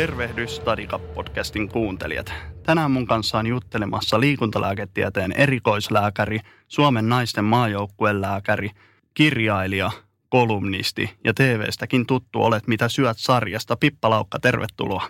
[0.00, 2.32] Tervehdys Stadika-podcastin kuuntelijat.
[2.62, 8.70] Tänään mun kanssa on juttelemassa liikuntalääketieteen erikoislääkäri, Suomen naisten maajoukkueen lääkäri,
[9.14, 9.90] kirjailija,
[10.28, 13.76] kolumnisti ja TV-stäkin tuttu olet mitä syöt sarjasta.
[13.76, 15.06] Pippa Laukka, tervetuloa.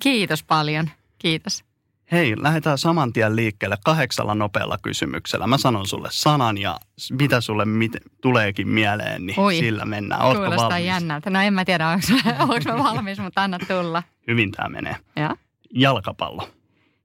[0.00, 0.90] Kiitos paljon.
[1.18, 1.64] Kiitos.
[2.12, 5.46] Hei, lähdetään saman tien liikkeelle kahdeksalla nopealla kysymyksellä.
[5.46, 6.78] Mä sanon sulle sanan ja
[7.10, 7.92] mitä sulle mit,
[8.22, 10.22] tuleekin mieleen, niin Oi, sillä mennään.
[10.22, 10.86] Ootko kuulostaa valmis?
[10.86, 11.30] jännältä.
[11.30, 14.02] No en mä tiedä, onko mä valmis, mutta anna tulla.
[14.28, 14.96] Hyvin tämä menee.
[15.16, 15.36] Ja?
[15.74, 16.48] Jalkapallo.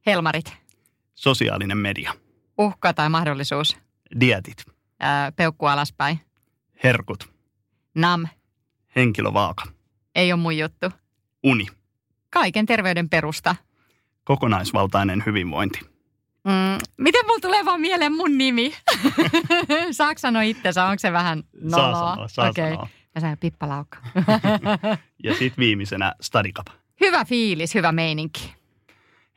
[0.05, 0.53] Helmarit.
[1.15, 2.13] Sosiaalinen media.
[2.57, 3.77] Uhka tai mahdollisuus.
[4.19, 4.63] Dietit.
[4.67, 6.19] Öö, peukku alaspäin.
[6.83, 7.29] Herkut.
[7.95, 8.25] Nam.
[8.95, 9.63] Henkilövaaka.
[10.15, 10.89] Ei ole mun juttu.
[11.43, 11.65] Uni.
[12.29, 13.55] Kaiken terveyden perusta.
[14.31, 15.79] Kokonaisvaltainen hyvinvointi.
[16.43, 18.73] Mm, miten mulla tulee vaan mieleen mun nimi?
[19.91, 20.85] Saatko sanoa itsensä?
[20.85, 21.91] Onko se vähän noloa?
[21.93, 22.71] Saa sanoa, saa Okei.
[22.71, 22.87] sanoa.
[23.15, 23.97] Mä sanon pippalaukka.
[25.23, 26.67] Ja sitten viimeisenä Stadikap.
[27.01, 28.55] hyvä fiilis, hyvä meininki.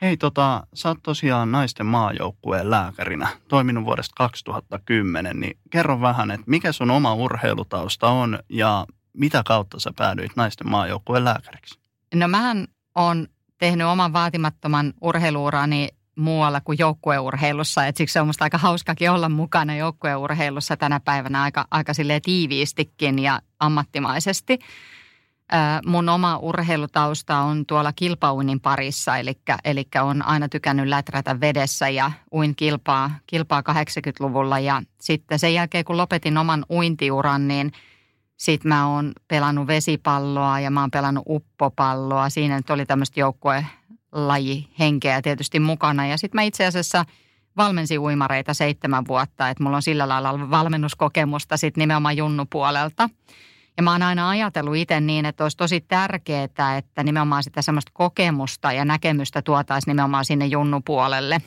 [0.02, 6.44] Hei, tota, sä oot tosiaan naisten maajoukkueen lääkärinä, toiminut vuodesta 2010, niin kerro vähän, että
[6.46, 11.78] mikä sun oma urheilutausta on ja mitä kautta sä päädyit naisten maajoukkueen lääkäriksi?
[12.14, 13.28] No mähän on
[13.64, 17.86] tehnyt oman vaatimattoman urheiluurani muualla kuin joukkueurheilussa.
[17.86, 23.18] Et siksi se on musta aika hauskakin olla mukana joukkueurheilussa tänä päivänä aika, aika tiiviistikin
[23.18, 24.58] ja ammattimaisesti.
[25.86, 29.32] Mun oma urheilutausta on tuolla kilpauinnin parissa, eli,
[29.64, 34.58] eli on aina tykännyt läträtä vedessä ja uin kilpaa, kilpaa 80-luvulla.
[34.58, 37.72] Ja sitten sen jälkeen, kun lopetin oman uintiuran, niin
[38.44, 42.28] sitten mä oon pelannut vesipalloa ja mä oon pelannut uppopalloa.
[42.28, 46.06] Siinä nyt oli tämmöistä joukkuelajihenkeä tietysti mukana.
[46.06, 47.04] Ja sitten mä itse asiassa
[47.56, 53.08] valmensin uimareita seitsemän vuotta, että mulla on sillä lailla valmennuskokemusta sitten nimenomaan junnupuolelta.
[53.76, 57.90] Ja mä oon aina ajatellut itse niin, että olisi tosi tärkeää, että nimenomaan sitä semmoista
[57.94, 61.42] kokemusta ja näkemystä tuotaisiin nimenomaan sinne junnupuolelle.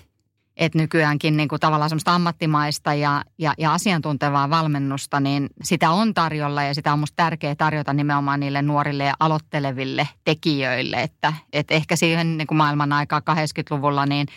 [0.58, 6.14] Että nykyäänkin niin kuin tavallaan semmoista ammattimaista ja, ja, ja asiantuntevaa valmennusta, niin sitä on
[6.14, 11.02] tarjolla ja sitä on musta tärkeää tarjota nimenomaan niille nuorille ja aloitteleville tekijöille.
[11.02, 14.28] Että, että ehkä siihen niin kuin maailman aikaa 80-luvulla niin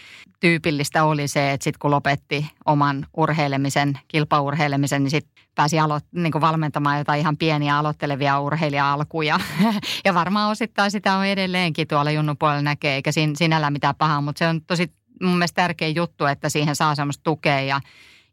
[0.41, 6.32] tyypillistä oli se, että sitten kun lopetti oman urheilemisen, kilpaurheilemisen, niin sitten pääsi alo- niin
[6.32, 9.41] kuin valmentamaan jotain ihan pieniä aloittelevia urheilija-alkuja.
[10.04, 14.38] ja varmaan osittain sitä on edelleenkin tuolla junnupuolella näkee, eikä siinä, sinällä mitään pahaa, mutta
[14.38, 14.92] se on tosi
[15.22, 17.81] mun mielestä tärkeä juttu, että siihen saa semmoista tukea ja,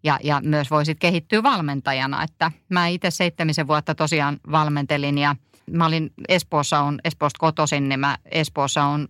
[0.03, 2.23] ja, ja myös voisit kehittyä valmentajana.
[2.23, 5.35] Että mä itse seitsemisen vuotta tosiaan valmentelin ja
[5.71, 9.07] mä olin Espoossa, on Espoosta kotoisin, niin mä Espoossa on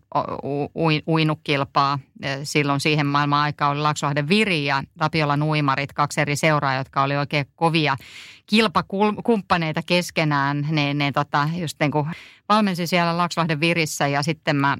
[0.75, 1.99] ui, uinut kilpaa.
[2.43, 7.17] Silloin siihen maailman aikaan oli Laksohden Viri ja Tapiolan uimarit, kaksi eri seuraa, jotka oli
[7.17, 7.95] oikein kovia
[8.45, 10.67] kilpakumppaneita keskenään.
[10.71, 12.05] Ne, ne tota, just niin kuin
[12.49, 14.77] valmensin siellä Laksohden Virissä ja sitten mä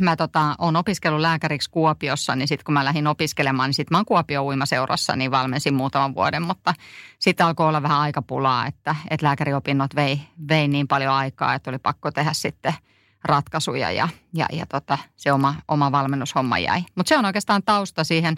[0.00, 3.98] mä tota, on opiskellut lääkäriksi Kuopiossa, niin sitten kun mä lähdin opiskelemaan, niin sitten mä
[3.98, 6.74] oon Kuopio uimaseurassa, niin valmensin muutaman vuoden, mutta
[7.18, 11.78] sitten alkoi olla vähän aikapulaa, että, että lääkäriopinnot vei, vei niin paljon aikaa, että oli
[11.78, 12.74] pakko tehdä sitten
[13.24, 16.82] ratkaisuja ja, ja, ja tota, se oma, oma valmennushomma jäi.
[16.94, 18.34] Mutta se on oikeastaan tausta siihen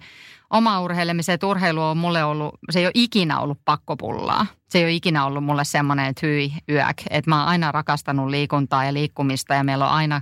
[0.51, 4.47] oma urheilemiseen, että urheilu on mulle ollut, se ei ole ikinä ollut pakkopullaa.
[4.69, 7.03] Se ei ole ikinä ollut mulle semmoinen, että hyi yök.
[7.11, 10.21] Että mä oon aina rakastanut liikuntaa ja liikkumista ja meillä on aina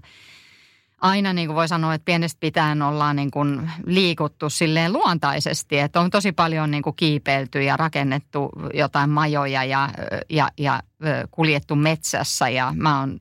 [1.01, 5.79] aina niin kuin voi sanoa, että pienestä pitäen ollaan niin kuin liikuttu silleen luontaisesti.
[5.79, 9.89] Että on tosi paljon niin kuin kiipeilty ja rakennettu jotain majoja ja,
[10.31, 10.83] ja, ja
[11.31, 12.49] kuljettu metsässä.
[12.49, 13.19] Ja mä oon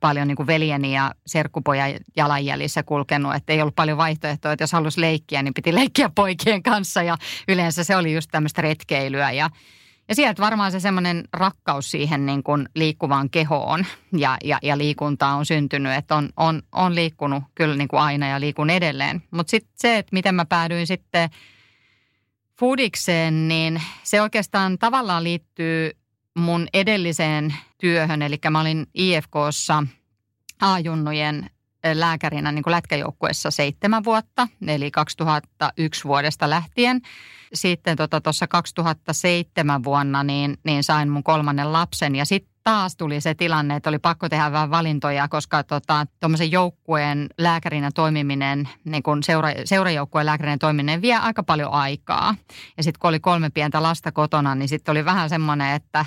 [0.00, 3.34] paljon niin kuin veljeni ja serkkupojan jalanjäljissä kulkenut.
[3.34, 7.02] Että ei ollut paljon vaihtoehtoja, että jos halusi leikkiä, niin piti leikkiä poikien kanssa.
[7.02, 7.16] Ja
[7.48, 9.50] yleensä se oli just tämmöistä retkeilyä ja
[10.12, 13.86] ja sieltä varmaan se semmoinen rakkaus siihen niin kuin liikkuvaan kehoon
[14.16, 18.28] ja, ja, ja liikuntaan on syntynyt, että on, on, on liikkunut kyllä niin kuin aina
[18.28, 19.22] ja liikun edelleen.
[19.30, 21.30] Mutta sitten se, että miten mä päädyin sitten
[22.60, 25.90] foodikseen, niin se oikeastaan tavallaan liittyy
[26.38, 28.22] mun edelliseen työhön.
[28.22, 29.86] Eli mä olin IFKssa
[30.60, 31.50] A-junnujen
[31.94, 37.00] lääkärinä niin kuin lätkäjoukkuessa seitsemän vuotta, eli 2001 vuodesta lähtien.
[37.54, 43.20] Sitten tuossa tota, 2007 vuonna niin, niin sain mun kolmannen lapsen ja sitten taas tuli
[43.20, 49.02] se tilanne, että oli pakko tehdä vähän valintoja, koska tuommoisen tota, joukkueen lääkärinä toimiminen, niin
[49.02, 52.34] kun seura, seurajoukkueen lääkärinä toimiminen vie aika paljon aikaa.
[52.76, 56.04] Ja sitten kun oli kolme pientä lasta kotona, niin sitten oli vähän semmoinen, että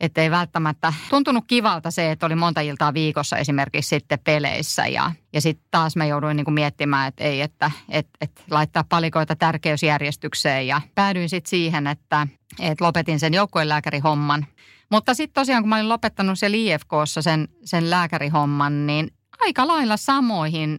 [0.00, 4.86] että ei välttämättä tuntunut kivalta se, että oli monta iltaa viikossa esimerkiksi sitten peleissä.
[4.86, 8.84] Ja, ja sitten taas mä jouduin niin kuin miettimään, että ei, että et, et laittaa
[8.88, 10.66] palikoita tärkeysjärjestykseen.
[10.66, 12.26] Ja päädyin sitten siihen, että,
[12.60, 14.46] että lopetin sen joukkuelääkärihomman.
[14.90, 19.10] Mutta sitten tosiaan, kun mä olin lopettanut siellä IFKssa sen, sen lääkärihomman, niin
[19.40, 20.78] aika lailla samoihin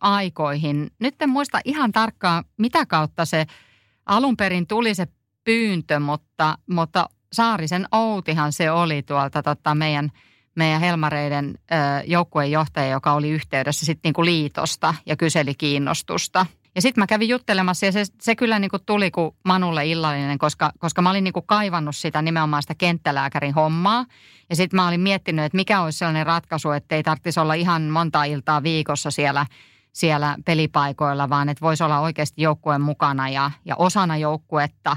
[0.00, 0.90] aikoihin.
[0.98, 3.46] Nyt en muista ihan tarkkaan, mitä kautta se
[4.06, 5.06] alun perin tuli se
[5.44, 10.12] pyyntö, mutta, mutta Saarisen Outihan se oli tuolta tota meidän,
[10.54, 11.54] meidän Helmareiden
[12.06, 16.46] joukkueenjohtaja, joka oli yhteydessä sitten niinku liitosta ja kyseli kiinnostusta.
[16.74, 20.72] Ja sitten mä kävin juttelemassa ja se, se kyllä niinku tuli kuin Manulle illallinen, koska,
[20.78, 24.04] koska mä olin niinku kaivannut sitä nimenomaan sitä kenttälääkärin hommaa.
[24.50, 27.82] Ja sitten mä olin miettinyt, että mikä olisi sellainen ratkaisu, että ei tarvitsisi olla ihan
[27.82, 29.46] monta iltaa viikossa siellä–
[29.92, 34.96] siellä pelipaikoilla, vaan että voisi olla oikeasti joukkueen mukana ja, ja osana joukkuetta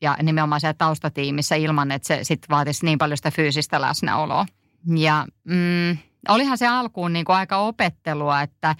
[0.00, 4.46] ja nimenomaan siellä taustatiimissä ilman, että se sitten vaatisi niin paljon sitä fyysistä läsnäoloa.
[4.96, 5.98] Ja mm,
[6.28, 8.76] olihan se alkuun niin kuin aika opettelua, että,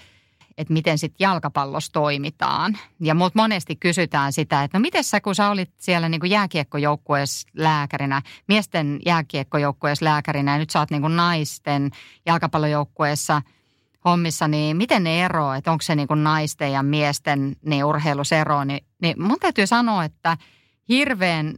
[0.59, 2.79] että miten sitten jalkapallossa toimitaan.
[3.01, 6.31] Ja mut monesti kysytään sitä, että no miten sä, kun sä olit siellä niin kuin
[6.31, 11.91] jääkiekkojoukkueessa lääkärinä, miesten jääkiekkojoukkueessa lääkärinä ja nyt sä oot niin kuin naisten
[12.27, 13.43] jalkapallojoukkueessa–
[14.07, 18.65] hommissa, niin miten ne eroavat, että onko se niin kuin naisten ja miesten niin urheilusero,
[18.65, 20.37] niin, niin mun täytyy sanoa, että
[20.89, 21.55] hirveän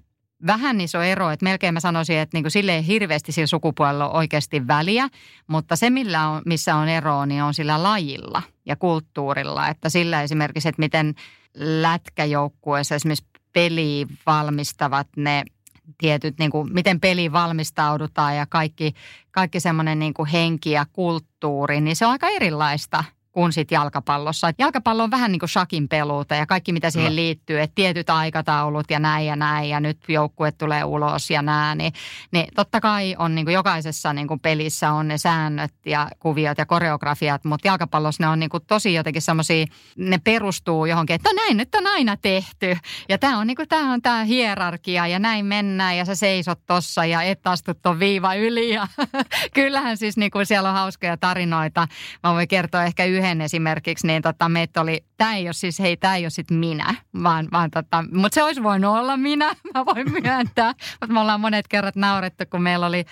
[0.46, 4.08] vähän iso ero, että melkein mä sanoisin, että niin kuin sille ei hirveästi sillä sukupuolella
[4.08, 5.08] ole oikeasti väliä,
[5.46, 10.22] mutta se, millä on, missä on ero, niin on sillä lajilla ja kulttuurilla, että sillä
[10.22, 11.14] esimerkiksi, että miten
[11.54, 15.42] lätkäjoukkueessa esimerkiksi peli valmistavat ne–
[15.98, 18.94] tietyt, niin kuin, miten peliin valmistaudutaan ja kaikki,
[19.30, 23.04] kaikki semmoinen niin kuin henki ja kulttuuri, niin se on aika erilaista–
[23.38, 24.50] kuin sitten jalkapallossa.
[24.58, 27.16] Jalkapallo on vähän niin kuin shakin peluuta ja kaikki mitä siihen no.
[27.16, 31.74] liittyy, että tietyt aikataulut ja näin ja näin ja nyt joukkue tulee ulos ja nää,
[31.74, 31.92] niin,
[32.30, 36.58] niin totta kai on niin kuin jokaisessa niin kuin pelissä on ne säännöt ja kuviot
[36.58, 41.28] ja koreografiat, mutta jalkapallossa ne on niin kuin tosi jotenkin semmoisia, ne perustuu johonkin, että
[41.28, 42.76] no näin nyt on aina tehty
[43.08, 46.60] ja tämä on niin kuin, tämä on tämä hierarkia ja näin mennään ja sä seisot
[46.66, 48.88] tossa ja et astu ton viiva yli ja
[49.54, 51.88] kyllähän siis niin kuin siellä on hauskoja tarinoita.
[52.22, 55.78] Mä voin kertoa ehkä yhden yhden esimerkiksi, niin tota, meitä oli, tämä ei ole siis,
[55.78, 59.54] hei, tämä ei ole sitten minä, vaan, vaan tota, mutta se olisi voinut olla minä,
[59.74, 60.74] mä voin myöntää.
[61.00, 63.04] Mutta me ollaan monet kerrat naurettu, kun meillä oli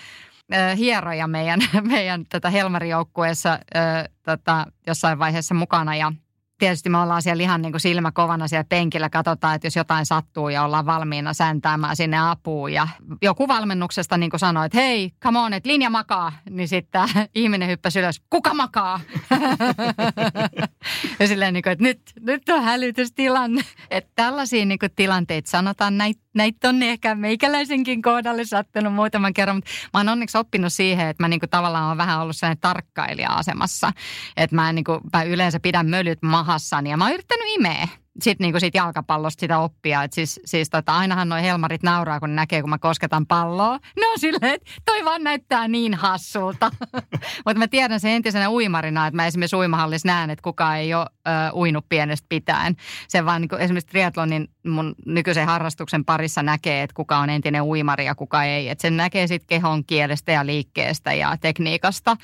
[0.77, 1.59] hieroja meidän,
[1.93, 6.11] meidän tätä Helmari-joukkueessa äh, tota, jossain vaiheessa mukana ja–
[6.57, 10.05] tietysti me ollaan siellä ihan niin kuin silmä kovana siellä penkillä, katsotaan, että jos jotain
[10.05, 12.73] sattuu ja ollaan valmiina säntäämään sinne apuun.
[12.73, 12.87] Ja
[13.21, 16.33] joku valmennuksesta niin kuin sanoi, että hei, come on, että linja makaa.
[16.49, 18.99] Niin sitten ihminen hyppäsi ylös, kuka makaa?
[21.19, 23.61] ja silleen, niin kuin, että nyt, nyt on hälytystilanne.
[23.89, 29.57] Että tällaisia niin kuin tilanteita sanotaan, näitä näitä on ehkä meikäläisenkin kohdalle sattunut muutaman kerran,
[29.57, 33.93] mutta mä oon onneksi oppinut siihen, että mä niinku tavallaan on vähän ollut sellainen tarkkailija-asemassa.
[34.37, 36.46] Että mä, niinku, mä yleensä pidän mölyt mahassani
[36.89, 37.87] ja mä oon yrittänyt imeä
[38.21, 40.03] sitten niinku siitä jalkapallosta sitä oppia.
[40.03, 43.79] Et siis, siis tota, ainahan noi helmarit nauraa, kun näkee, kun mä kosketan palloa.
[43.99, 46.71] No silleen, että toi vaan näyttää niin hassulta.
[47.45, 51.05] Mutta mä tiedän sen entisenä uimarina, että mä esimerkiksi uimahallissa näen, että kukaan ei ole
[51.27, 52.75] ö, uinut pienestä pitäen.
[53.07, 58.05] Se vaan niin esimerkiksi triatlonin mun nykyisen harrastuksen parissa näkee, että kuka on entinen uimari
[58.05, 58.69] ja kuka ei.
[58.69, 62.17] Että sen näkee sitten kehon kielestä ja liikkeestä ja tekniikasta.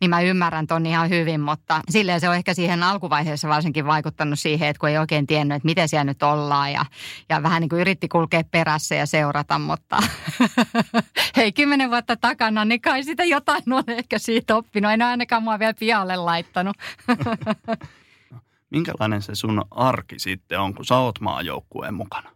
[0.00, 4.38] Niin mä ymmärrän ton ihan hyvin, mutta silleen se on ehkä siihen alkuvaiheessa varsinkin vaikuttanut
[4.38, 6.84] siihen, että kun ei oikein tiennyt, että miten siellä nyt ollaan ja,
[7.28, 9.98] ja vähän niin kuin yritti kulkea perässä ja seurata, mutta
[11.36, 14.92] hei, kymmenen vuotta takana, niin kai sitä jotain on ehkä siitä oppinut.
[14.92, 16.76] En ainakaan mua vielä pialle laittanut.
[18.70, 22.30] Minkälainen se sun arki sitten on, kun sä oot maajoukkueen mukana?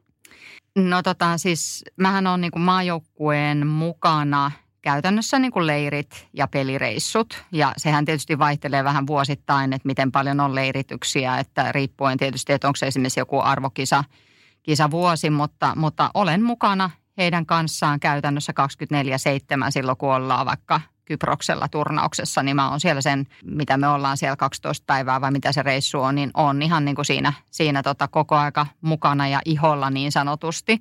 [0.76, 4.50] No tota siis, mähän on niin kuin maajoukkueen mukana–
[4.84, 7.44] käytännössä niin kuin leirit ja pelireissut.
[7.52, 12.68] Ja sehän tietysti vaihtelee vähän vuosittain, että miten paljon on leirityksiä, että riippuen tietysti, että
[12.68, 14.04] onko se esimerkiksi joku arvokisa
[14.62, 18.52] kisa vuosi, mutta, mutta olen mukana heidän kanssaan käytännössä
[19.66, 24.16] 24-7 silloin, kun ollaan vaikka Kyproksella turnauksessa, niin mä oon siellä sen, mitä me ollaan
[24.16, 27.82] siellä 12 päivää vai mitä se reissu on, niin on ihan niin kuin siinä, siinä
[27.82, 30.80] tota koko aika mukana ja iholla niin sanotusti.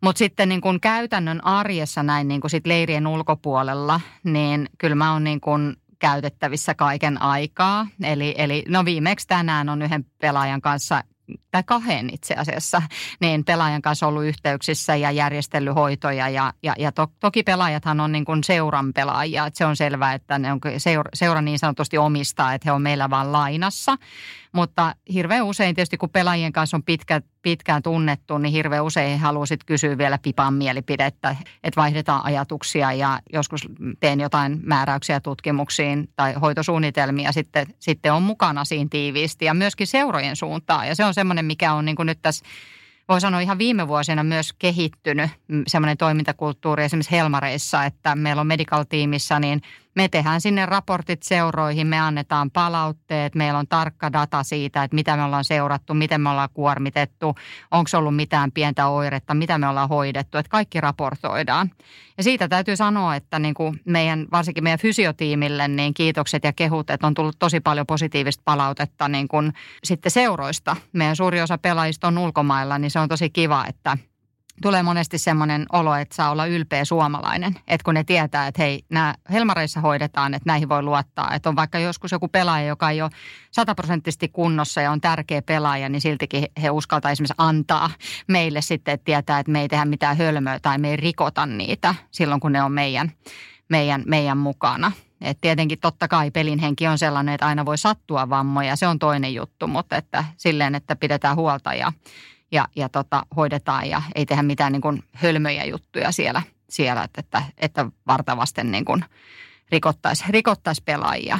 [0.00, 5.12] Mutta sitten niin kun käytännön arjessa näin niin kun sit leirien ulkopuolella, niin kyllä mä
[5.12, 7.86] oon niin kun käytettävissä kaiken aikaa.
[8.02, 11.04] Eli, eli no viimeksi tänään on yhden pelaajan kanssa
[11.50, 12.82] tai kahden itse asiassa,
[13.20, 16.28] niin pelaajan kanssa ollut yhteyksissä ja järjestellyt hoitoja.
[16.28, 19.46] Ja, ja, ja to, toki pelaajathan on niin kuin seuran pelaajia.
[19.46, 22.82] Että se on selvää, että ne on seura, seura niin sanotusti omistaa, että he on
[22.82, 23.96] meillä vain lainassa.
[24.54, 29.64] Mutta hirveän usein tietysti, kun pelaajien kanssa on pitkä, pitkään tunnettu, niin hirveän usein haluaisit
[29.64, 33.68] kysyä vielä pipan mielipidettä, että vaihdetaan ajatuksia ja joskus
[34.00, 40.36] teen jotain määräyksiä tutkimuksiin tai hoitosuunnitelmia sitten, sitten on mukana siinä tiiviisti ja myöskin seurojen
[40.36, 40.88] suuntaan.
[40.88, 42.44] Ja se on semmoinen, mikä on niin kuin nyt tässä
[43.08, 45.30] voi sanoa ihan viime vuosina myös kehittynyt
[45.66, 49.62] semmoinen toimintakulttuuri esimerkiksi Helmareissa, että meillä on medical-tiimissä niin
[49.94, 55.16] me tehdään sinne raportit seuroihin, me annetaan palautteet, meillä on tarkka data siitä, että mitä
[55.16, 57.34] me ollaan seurattu, miten me ollaan kuormitettu,
[57.70, 61.70] onko ollut mitään pientä oiretta, mitä me ollaan hoidettu, että kaikki raportoidaan.
[62.16, 66.90] Ja siitä täytyy sanoa, että niin kuin meidän, varsinkin meidän fysiotiimille, niin kiitokset ja kehut,
[66.90, 69.52] että on tullut tosi paljon positiivista palautetta niin kuin
[69.84, 70.76] sitten seuroista.
[70.92, 73.98] Meidän suuri osa pelaajista on ulkomailla, niin se on tosi kiva, että–
[74.62, 77.54] tulee monesti semmoinen olo, että saa olla ylpeä suomalainen.
[77.68, 81.34] Että kun ne tietää, että hei, nämä Helmareissa hoidetaan, että näihin voi luottaa.
[81.34, 83.10] Että on vaikka joskus joku pelaaja, joka ei ole
[83.50, 87.90] sataprosenttisesti kunnossa ja on tärkeä pelaaja, niin siltikin he uskaltaa esimerkiksi antaa
[88.28, 91.94] meille sitten, että tietää, että me ei tehdä mitään hölmöä tai me ei rikota niitä
[92.10, 93.12] silloin, kun ne on meidän,
[93.68, 94.92] meidän, meidän mukana.
[95.20, 98.98] Et tietenkin totta kai pelin henki on sellainen, että aina voi sattua vammoja, se on
[98.98, 101.92] toinen juttu, mutta että silleen, että pidetään huolta ja
[102.52, 107.20] ja, ja tota, hoidetaan ja ei tehdä mitään niin kuin hölmöjä juttuja siellä, siellä että,
[107.20, 109.04] että, että vartavasten niin kuin
[109.70, 111.38] rikottaisi, rikottaisi pelaajia.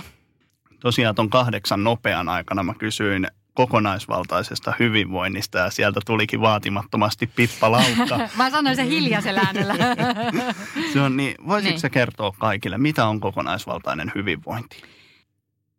[0.81, 8.19] Tosiaan tuon kahdeksan nopean aikana mä kysyin kokonaisvaltaisesta hyvinvoinnista ja sieltä tulikin vaatimattomasti Pippa Laukka.
[8.37, 9.75] Mä sanoin sen hiljaisella äänellä.
[10.93, 11.91] se on niin, voisitko niin.
[11.91, 14.83] kertoa kaikille, mitä on kokonaisvaltainen hyvinvointi?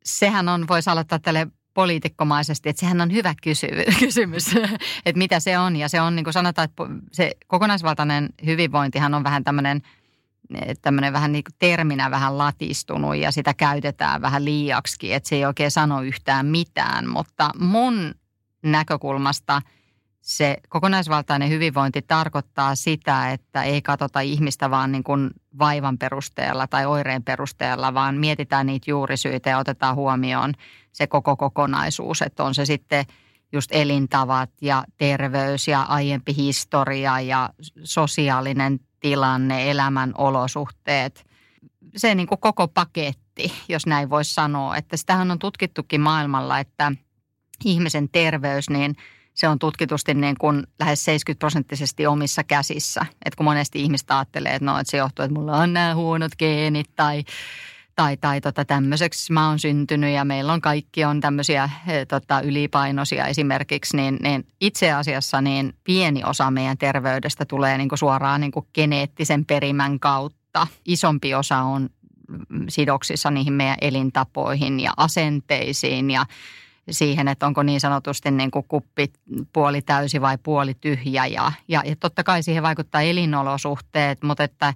[0.03, 3.67] Sehän on, voisi aloittaa tälle poliitikkomaisesti, että sehän on hyvä kysy-
[4.00, 4.55] kysymys,
[5.05, 5.75] että mitä se on.
[5.75, 9.82] Ja se on niin kuin sanotaan, että se kokonaisvaltainen hyvinvointihan on vähän tämmöinen,
[10.82, 15.46] tämmöinen vähän niin kuin terminä vähän latistunut ja sitä käytetään vähän liiaksi, että se ei
[15.46, 17.10] oikein sano yhtään mitään.
[17.10, 18.15] Mutta mun
[18.63, 19.62] näkökulmasta–
[20.25, 26.85] se kokonaisvaltainen hyvinvointi tarkoittaa sitä, että ei katsota ihmistä vaan niin kuin vaivan perusteella tai
[26.85, 30.53] oireen perusteella, vaan mietitään niitä juurisyitä ja otetaan huomioon
[30.91, 33.05] se koko kokonaisuus, että on se sitten
[33.51, 37.50] just elintavat ja terveys ja aiempi historia ja
[37.83, 41.25] sosiaalinen tilanne, elämän olosuhteet.
[41.95, 46.91] Se niin kuin koko paketti, jos näin voisi sanoa, että sitähän on tutkittukin maailmalla, että
[47.65, 48.95] ihmisen terveys, niin–
[49.36, 53.06] se on tutkitusti niin kuin lähes 70 prosenttisesti omissa käsissä.
[53.25, 56.32] Että kun monesti ihmistä ajattelee, että, no, että se johtuu, että mulla on nämä huonot
[56.39, 57.24] geenit tai,
[57.96, 62.42] tai, tai tota, tämmöiseksi mä oon syntynyt ja meillä on kaikki on tämmöisiä e, tota,
[62.42, 68.42] ylipainoisia esimerkiksi, niin, niin itse asiassa niin pieni osa meidän terveydestä tulee niin kuin suoraan
[68.42, 70.68] niin kuin geneettisen perimän kautta.
[70.86, 71.89] Isompi osa on
[72.70, 76.25] sidoksissa niihin meidän elintapoihin ja asenteisiin ja
[76.92, 79.08] siihen, että onko niin sanotusti niin kuin kuppi
[79.54, 81.25] puoli täysi vai puoli tyhjä.
[81.25, 84.74] Ja, ja, ja totta kai siihen vaikuttaa elinolosuhteet, mutta että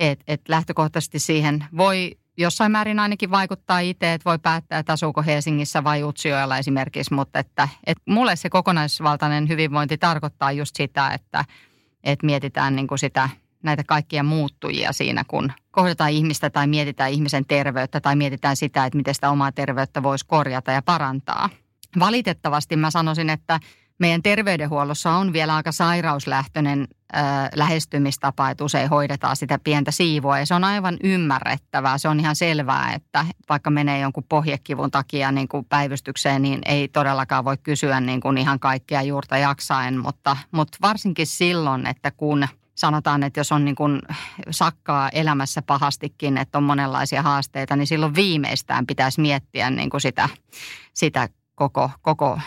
[0.00, 5.22] et, et lähtökohtaisesti siihen voi jossain määrin ainakin vaikuttaa itse, että voi päättää, että asuuko
[5.22, 11.44] Helsingissä vai Utsjoella esimerkiksi, mutta että, että mulle se kokonaisvaltainen hyvinvointi tarkoittaa just sitä, että,
[12.04, 13.28] että mietitään niin kuin sitä–
[13.62, 18.96] näitä kaikkia muuttujia siinä, kun kohdataan ihmistä tai mietitään ihmisen terveyttä tai mietitään sitä, että
[18.96, 21.48] miten sitä omaa terveyttä voisi korjata ja parantaa.
[21.98, 23.60] Valitettavasti mä sanoisin, että
[23.98, 27.18] meidän terveydenhuollossa on vielä aika sairauslähtöinen ö,
[27.54, 31.98] lähestymistapa, että usein hoidetaan sitä pientä siivoa ja se on aivan ymmärrettävää.
[31.98, 36.88] Se on ihan selvää, että vaikka menee jonkun pohjekivun takia niin kuin päivystykseen, niin ei
[36.88, 42.48] todellakaan voi kysyä niin kuin ihan kaikkea juurta jaksaen, mutta, mutta varsinkin silloin, että kun–
[42.76, 44.02] sanotaan, että jos on niin kuin
[44.50, 50.28] sakkaa elämässä pahastikin, että on monenlaisia haasteita, niin silloin viimeistään pitäisi miettiä niin kuin sitä,
[50.94, 52.40] sitä koko, koko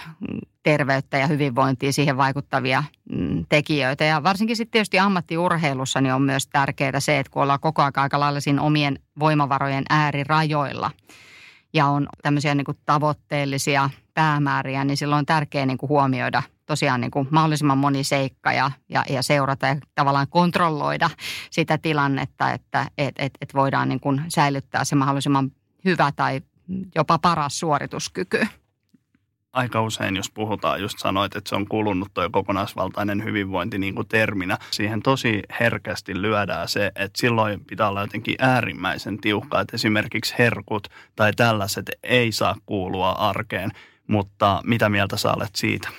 [0.64, 4.04] terveyttä ja hyvinvointia, siihen vaikuttavia mm, tekijöitä.
[4.04, 7.94] Ja varsinkin sitten tietysti ammattiurheilussa niin on myös tärkeää se, että kun ollaan koko ajan
[7.96, 10.92] aika lailla siinä omien voimavarojen äärirajoilla
[11.74, 17.02] ja on tämmöisiä niin kuin tavoitteellisia päämääriä, niin silloin on tärkeää niin kuin huomioida– tosiaan
[17.02, 21.10] niin kuin mahdollisimman moni seikka ja, ja, ja seurata ja tavallaan kontrolloida
[21.52, 25.52] sitä tilannetta, että et, et, et voidaan niin kuin säilyttää se mahdollisimman
[25.86, 26.42] hyvä tai
[26.96, 28.48] jopa paras suorituskyky.
[29.54, 34.08] Aika usein, jos puhutaan, just sanoit, että se on kulunut tuo kokonaisvaltainen hyvinvointi niin kuin
[34.08, 34.58] terminä.
[34.72, 40.88] Siihen tosi herkästi lyödään se, että silloin pitää olla jotenkin äärimmäisen tiukka, että esimerkiksi herkut
[41.16, 43.72] tai tällaiset ei saa kuulua arkeen.
[44.08, 45.90] Mutta mitä mieltä sä olet siitä?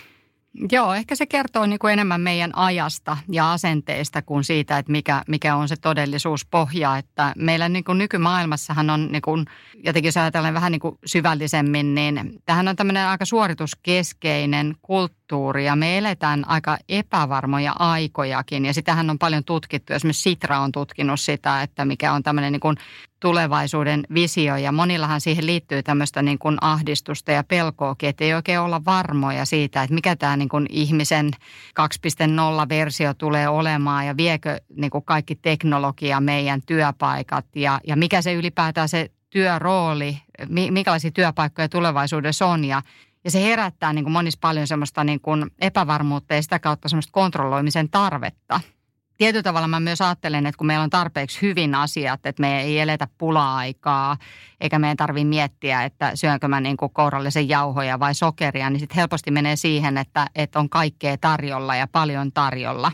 [0.72, 5.22] Joo, ehkä se kertoo niin kuin enemmän meidän ajasta ja asenteista kuin siitä, että mikä,
[5.28, 6.96] mikä on se todellisuuspohja.
[6.96, 9.46] Että meillä niin kuin nykymaailmassahan on, niin kuin,
[9.84, 15.64] jotenkin jos ajatellaan vähän niin kuin syvällisemmin, niin tähän on tämmöinen aika suorituskeskeinen kulttuuri kulttuuri
[15.64, 18.64] ja me eletään aika epävarmoja aikojakin.
[18.64, 19.92] Ja sitähän on paljon tutkittu.
[19.92, 22.76] Esimerkiksi Sitra on tutkinut sitä, että mikä on tämmöinen niin kuin
[23.20, 24.56] tulevaisuuden visio.
[24.56, 29.44] Ja monillahan siihen liittyy tämmöistä niin kuin ahdistusta ja pelkoakin, että ei oikein olla varmoja
[29.44, 31.30] siitä, että mikä tämä niin kuin ihmisen
[31.80, 38.34] 2.0-versio tulee olemaan ja viekö niin kuin kaikki teknologia meidän työpaikat ja, ja mikä se
[38.34, 40.18] ylipäätään se työrooli,
[40.48, 42.64] minkälaisia työpaikkoja tulevaisuudessa on.
[42.64, 42.82] Ja
[43.24, 47.12] ja se herättää niin kuin monissa paljon semmoista niin kuin epävarmuutta ja sitä kautta semmoista
[47.12, 48.60] kontrolloimisen tarvetta.
[49.20, 52.80] Tietyllä tavalla mä myös ajattelen, että kun meillä on tarpeeksi hyvin asiat, että me ei
[52.80, 54.16] eletä pula-aikaa,
[54.60, 58.96] eikä meidän tarvitse miettiä, että syönkö mä niin kuin kourallisen jauhoja vai sokeria, niin sitten
[58.96, 62.92] helposti menee siihen, että, että on kaikkea tarjolla ja paljon tarjolla.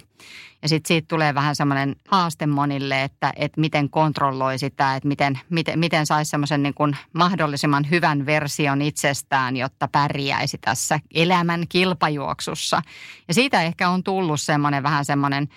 [0.63, 5.41] Ja sitten siitä tulee vähän semmoinen haaste monille, että, että miten kontrolloi sitä, että miten,
[5.51, 12.83] miten, miten saisi semmoisen niin kuin mahdollisimman hyvän version itsestään, jotta pärjäisi tässä elämän kilpajuoksussa.
[13.29, 15.49] Ja siitä ehkä on tullut semmoinen vähän semmoinen,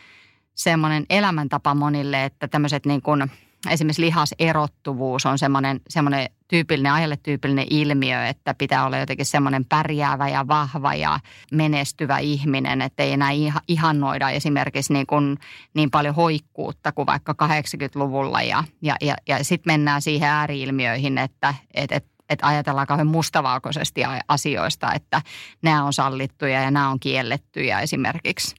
[0.59, 3.23] semmoinen elämäntapa monille, että tämmöiset niin kuin–
[3.69, 10.29] esimerkiksi lihaserottuvuus on semmoinen, semmoinen tyypillinen, ajalle tyypillinen ilmiö, että pitää olla jotenkin semmoinen pärjäävä
[10.29, 11.19] ja vahva ja
[11.51, 13.29] menestyvä ihminen, että ei enää
[13.67, 15.37] ihannoida esimerkiksi niin, kuin,
[15.73, 21.53] niin paljon hoikkuutta kuin vaikka 80-luvulla ja, ja, ja, ja sitten mennään siihen ääriilmiöihin, että
[21.73, 25.21] et, et, että ajatellaan kauhean mustavalkoisesti asioista, että
[25.61, 28.55] nämä on sallittuja ja nämä on kiellettyjä esimerkiksi.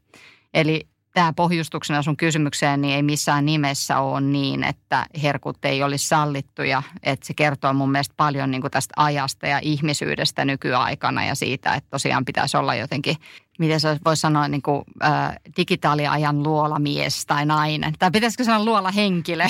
[0.55, 6.09] Eli tämä pohjustuksena sun kysymykseen niin ei missään nimessä ole niin, että herkut ei olisi
[6.09, 6.83] sallittuja.
[7.03, 11.75] Että se kertoo mun mielestä paljon niin kuin tästä ajasta ja ihmisyydestä nykyaikana ja siitä,
[11.75, 13.17] että tosiaan pitäisi olla jotenkin
[13.61, 17.95] miten se voisi sanoa, niin kuin, äh, digitaaliajan luolamies tai nainen.
[17.99, 19.45] Tai pitäisikö sanoa luolahenkilö?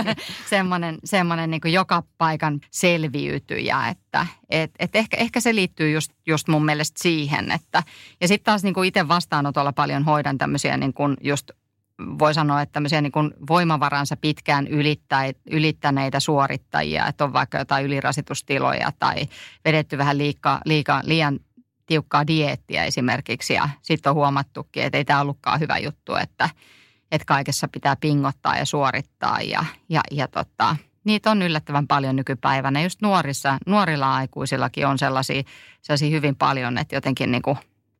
[0.50, 3.88] semmoinen semmoinen niin joka paikan selviytyjä.
[3.88, 7.52] Että et, et ehkä, ehkä se liittyy just, just mun mielestä siihen.
[7.52, 7.82] Että,
[8.20, 11.50] ja sitten taas niin kuin itse vastaanotolla paljon hoidan tämmöisiä niin kuin just
[12.18, 13.12] voi sanoa, että tämmöisiä niin
[13.48, 14.66] voimavaransa pitkään
[15.50, 19.28] ylittäneitä suorittajia, että on vaikka jotain ylirasitustiloja tai
[19.64, 21.40] vedetty vähän liikaa, liikaa, liian
[21.88, 26.50] tiukkaa dieettiä esimerkiksi ja sitten on huomattukin, että ei tämä ollutkaan hyvä juttu, että,
[27.12, 32.82] että kaikessa pitää pingottaa ja suorittaa ja, ja, ja tota, niitä on yllättävän paljon nykypäivänä.
[32.82, 35.42] Just nuorissa, nuorilla aikuisillakin on sellaisia,
[35.82, 37.58] sellaisia hyvin paljon, että jotenkin niin kuin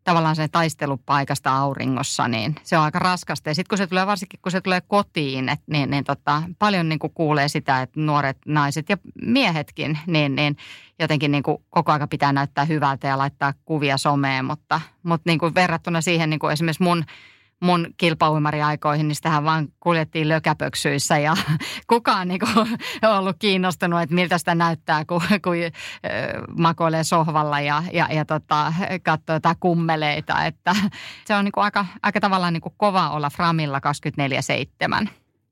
[0.09, 3.51] tavallaan se taistelupaikasta auringossa, niin se on aika raskasta.
[3.51, 6.89] Ja sitten kun se tulee, varsinkin kun se tulee kotiin, et, niin, niin tota, paljon
[6.89, 10.57] niin kuin kuulee sitä, että nuoret naiset ja miehetkin, niin, niin
[10.99, 15.39] jotenkin niin kuin koko aika pitää näyttää hyvältä ja laittaa kuvia someen, mutta, mutta niin
[15.39, 17.05] kuin verrattuna siihen niin kuin esimerkiksi mun–
[17.61, 21.37] mun kilpauimariaikoihin, niin sitähän vaan kuljettiin lökäpöksyissä ja
[21.87, 22.79] kukaan niin kuin,
[23.19, 25.55] ollut kiinnostunut, että miltä sitä näyttää, kun, kun
[26.59, 30.45] makoilee sohvalla ja, ja, ja tota, katsoo jotain kummeleita.
[30.45, 30.77] Että
[31.27, 33.81] se on niin kuin aika, aika tavallaan niin kuin kova olla Framilla
[35.05, 35.09] 24-7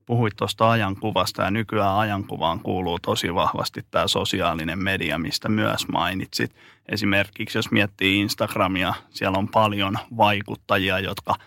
[0.07, 6.57] puhuit tuosta ajankuvasta ja nykyään ajankuvaan kuuluu tosi vahvasti tämä sosiaalinen media, mistä myös mainitsit.
[6.89, 11.35] Esimerkiksi jos miettii Instagramia, siellä on paljon vaikuttajia, jotka–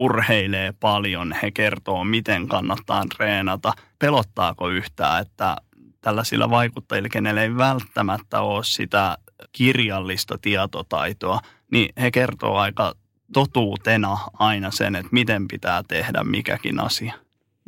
[0.00, 3.72] urheilee paljon, he kertoo, miten kannattaa treenata.
[3.98, 5.56] Pelottaako yhtään, että
[6.00, 9.18] tällaisilla vaikuttajilla, kenellä ei välttämättä ole sitä
[9.52, 11.40] kirjallista tietotaitoa,
[11.72, 12.94] niin he kertoo aika
[13.32, 17.14] totuutena aina sen, että miten pitää tehdä mikäkin asia.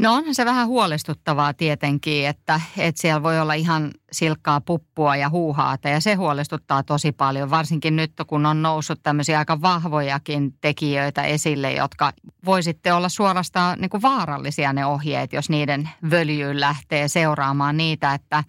[0.02, 5.28] No onhan se vähän huolestuttavaa tietenkin, että, että siellä voi olla ihan silkkaa puppua ja
[5.28, 11.22] huuhaata ja se huolestuttaa tosi paljon, varsinkin nyt kun on noussut tämmöisiä aika vahvojakin tekijöitä
[11.22, 12.12] esille, jotka
[12.44, 18.14] voi sitten olla suorastaan niin kuin vaarallisia ne ohjeet, jos niiden völjyyn lähtee seuraamaan niitä,
[18.14, 18.44] että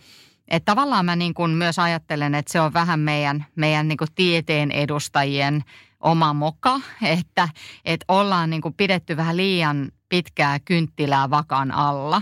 [0.48, 4.14] että tavallaan mä niin kuin myös ajattelen, että se on vähän meidän, meidän niin kuin
[4.16, 5.64] tieteen edustajien
[6.00, 7.50] oma moka, että,
[7.86, 12.22] että ollaan niin kuin pidetty vähän liian pitkää kynttilää vakan alla.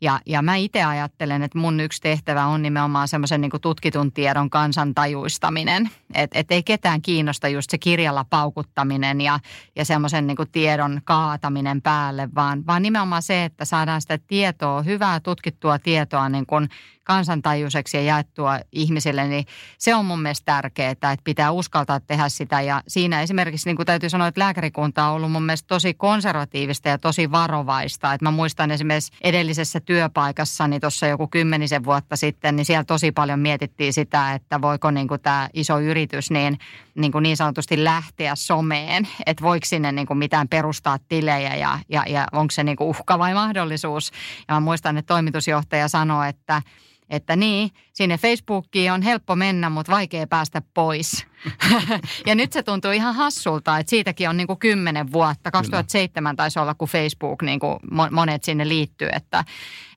[0.00, 4.50] Ja, ja mä itse ajattelen, että mun yksi tehtävä on nimenomaan semmoisen niin tutkitun tiedon
[4.50, 5.90] kansantajuistaminen.
[6.14, 9.40] Että et ei ketään kiinnosta just se kirjalla paukuttaminen ja,
[9.76, 15.20] ja semmoisen niin tiedon kaataminen päälle, vaan, vaan nimenomaan se, että saadaan sitä tietoa, hyvää
[15.20, 16.68] tutkittua tietoa niin kuin
[17.08, 19.44] kansantajuiseksi ja jaettua ihmisille, niin
[19.78, 22.60] se on mun mielestä tärkeää, että pitää uskaltaa tehdä sitä.
[22.60, 26.88] Ja siinä esimerkiksi niin kuin täytyy sanoa, että lääkärikunta on ollut mun mielestä tosi konservatiivista
[26.88, 28.14] ja tosi varovaista.
[28.14, 33.12] Että mä muistan esimerkiksi edellisessä työpaikassa, niin tuossa joku kymmenisen vuotta sitten, niin siellä tosi
[33.12, 36.58] paljon mietittiin sitä, että voiko niin kuin tämä iso yritys niin,
[36.94, 41.78] niin, kuin niin sanotusti lähteä someen, että voiko sinne niin kuin mitään perustaa tilejä ja,
[41.88, 44.10] ja, ja onko se niin kuin uhka vai mahdollisuus.
[44.48, 46.62] Ja mä muistan, että toimitusjohtaja sanoi, että
[47.10, 51.26] että niin, sinne Facebookiin on helppo mennä, mutta vaikea päästä pois.
[52.26, 55.50] ja nyt se tuntuu ihan hassulta, että siitäkin on niin kuin kymmenen vuotta.
[55.50, 57.78] 2007 taisi olla, kun Facebook niin kuin
[58.10, 59.44] monet sinne liittyy, että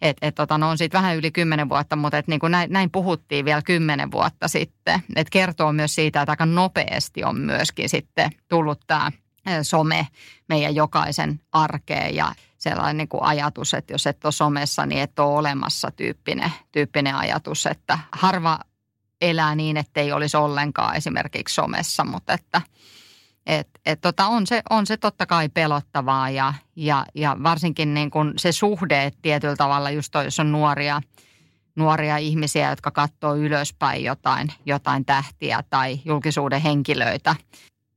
[0.02, 2.72] et, et, tota, no on siitä vähän yli kymmenen vuotta, mutta et, niin kuin näin,
[2.72, 5.02] näin puhuttiin vielä kymmenen vuotta sitten.
[5.16, 9.12] Et kertoo myös siitä, että aika nopeasti on myöskin sitten tullut tämä
[9.62, 10.08] some
[10.50, 15.20] meidän jokaisen arkeen ja sellainen niin kuin ajatus, että jos et ole somessa, niin et
[15.20, 18.60] ole olemassa tyyppinen, tyyppinen ajatus, että harva
[19.22, 22.62] elää niin, ettei olisi ollenkaan esimerkiksi somessa, mutta että
[23.46, 28.12] et, et tota, on, se, on se totta kai pelottavaa ja, ja, ja varsinkin niin
[28.12, 31.02] kuin se suhde, että tietyllä tavalla just toi, jos on nuoria,
[31.76, 37.36] nuoria ihmisiä, jotka katsoo ylöspäin jotain, jotain tähtiä tai julkisuuden henkilöitä,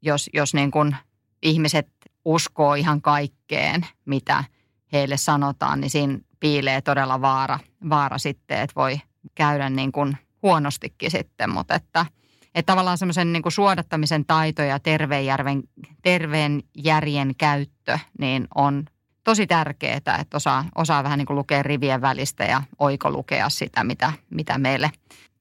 [0.03, 0.97] jos, jos niin kuin
[1.43, 1.89] ihmiset
[2.25, 4.45] uskoo ihan kaikkeen, mitä
[4.93, 7.59] heille sanotaan, niin siinä piilee todella vaara,
[7.91, 9.01] vaara sitten, että voi
[9.35, 12.07] käydä niin kuin huonostikin sitten, mutta että,
[12.55, 15.63] että tavallaan semmoisen niin kuin suodattamisen taito ja terveen, järven,
[16.03, 18.85] terveen järjen käyttö niin on
[19.25, 24.13] tosi tärkeää, että osaa, osaa vähän niin kuin lukea rivien välistä ja oikolukea sitä, mitä,
[24.31, 24.91] mitä meille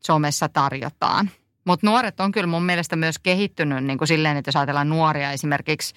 [0.06, 1.30] somessa tarjotaan.
[1.66, 5.32] Mutta nuoret on kyllä mun mielestä myös kehittynyt niin kuin silleen, että jos ajatellaan nuoria
[5.32, 5.94] esimerkiksi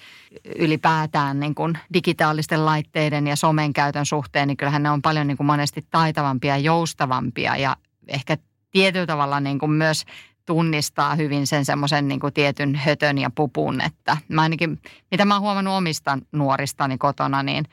[0.58, 5.36] ylipäätään niin kuin digitaalisten laitteiden ja somen käytön suhteen, niin kyllähän ne on paljon niin
[5.36, 7.76] kuin monesti taitavampia ja joustavampia ja
[8.08, 8.36] ehkä
[8.70, 10.04] tietyllä tavalla niin kuin myös
[10.46, 15.42] tunnistaa hyvin sen semmoisen niin tietyn hötön ja pupun, että mä ainakin, mitä mä oon
[15.42, 17.64] huomannut omista nuoristani kotona, niin,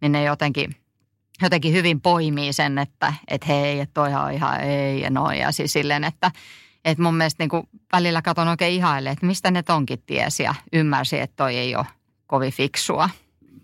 [0.00, 0.76] niin ne jotenkin,
[1.42, 5.38] jotenkin hyvin poimii sen, että, että hei, että toihan on ihan ei ja noin.
[5.38, 6.30] Ja siis silleen, että
[6.84, 10.54] että mun mielestä niin kuin välillä katon oikein ihaille, että mistä ne tonkin tiesi ja
[10.72, 11.86] ymmärsi, että toi ei ole
[12.26, 13.10] kovin fiksua.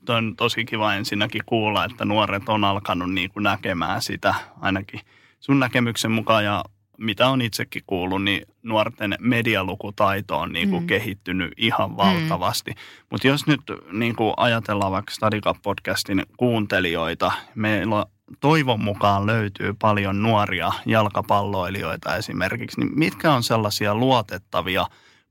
[0.05, 5.01] Tuo on tosi kiva ensinnäkin kuulla, että nuoret on alkanut niin kuin näkemään sitä ainakin
[5.41, 6.65] sun näkemyksen mukaan ja
[6.99, 10.87] mitä on itsekin kuullut, niin nuorten medialukutaito on niin kuin mm.
[10.87, 12.71] kehittynyt ihan valtavasti.
[12.71, 12.77] Mm.
[13.11, 13.61] Mutta jos nyt
[13.93, 18.07] niin kuin ajatellaan vaikka Stadika-podcastin kuuntelijoita, meillä
[18.41, 24.87] toivon mukaan löytyy paljon nuoria jalkapalloilijoita esimerkiksi, niin mitkä on sellaisia luotettavia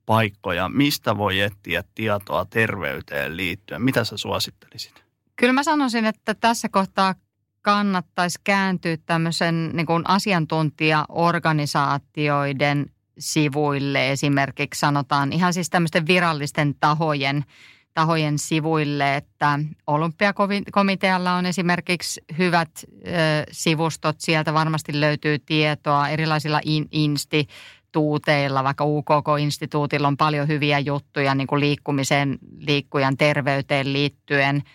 [0.06, 3.82] paikkoja, mistä voi etsiä tietoa terveyteen liittyen?
[3.82, 5.04] Mitä sä suosittelisit?
[5.36, 7.16] Kyllä mä sanoisin, että tässä kohtaa
[7.62, 17.46] kannattaisi kääntyä tämmöisen niin kuin asiantuntijaorganisaatioiden sivuille esimerkiksi sanotaan ihan siis tämmöisten virallisten tahojen–
[17.98, 23.12] tahojen sivuille, että olympiakomitealla on esimerkiksi hyvät ö,
[23.52, 24.16] sivustot.
[24.20, 31.60] Sieltä varmasti löytyy tietoa erilaisilla in, instituuteilla, vaikka UKK-instituutilla on paljon hyviä juttuja niin kuin
[31.60, 34.64] liikkumiseen, liikkujan terveyteen liittyen–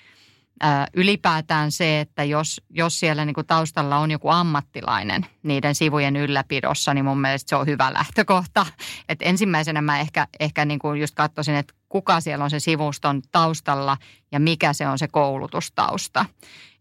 [0.95, 6.95] ylipäätään se, että jos, jos siellä niin kuin taustalla on joku ammattilainen niiden sivujen ylläpidossa,
[6.95, 8.67] niin mun mielestä se on hyvä lähtökohta.
[9.09, 13.23] Et ensimmäisenä mä ehkä, ehkä niin kuin just katsoisin, että kuka siellä on se sivuston
[13.33, 13.97] taustalla
[14.33, 16.25] ja mikä se on se koulutustausta.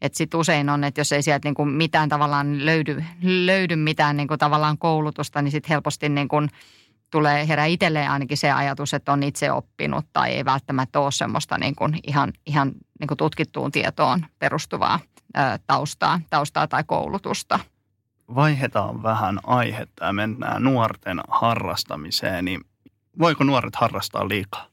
[0.02, 4.18] Että sitten usein on, että jos ei sieltä niin kuin mitään tavallaan löydy, löydy mitään
[4.18, 6.50] niin kuin tavallaan koulutusta, niin sitten helposti niin kuin–
[7.12, 11.58] tulee herää itselleen ainakin se ajatus, että on itse oppinut tai ei välttämättä ole semmoista
[11.58, 15.00] niin kuin ihan, ihan niin kuin tutkittuun tietoon perustuvaa
[15.34, 17.60] ää, taustaa, taustaa tai koulutusta.
[18.36, 22.46] Vaihdetaan vähän aihetta ja mennään nuorten harrastamiseen.
[22.46, 22.62] Niin
[23.20, 24.66] voiko nuoret harrastaa liikaa?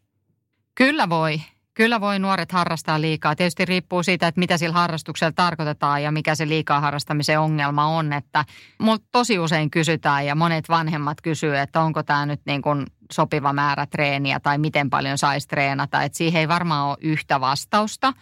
[0.74, 1.40] Kyllä voi.
[1.78, 3.36] Kyllä voi nuoret harrastaa liikaa.
[3.36, 8.12] Tietysti riippuu siitä, että mitä sillä harrastuksella tarkoitetaan ja mikä se liikaa harrastamisen ongelma on.
[8.12, 8.44] Että
[8.78, 13.52] mut tosi usein kysytään ja monet vanhemmat kysyy, että onko tämä nyt niin kuin sopiva
[13.52, 16.02] määrä treeniä tai miten paljon saisi treenata.
[16.02, 18.12] Että siihen ei varmaan ole yhtä vastausta,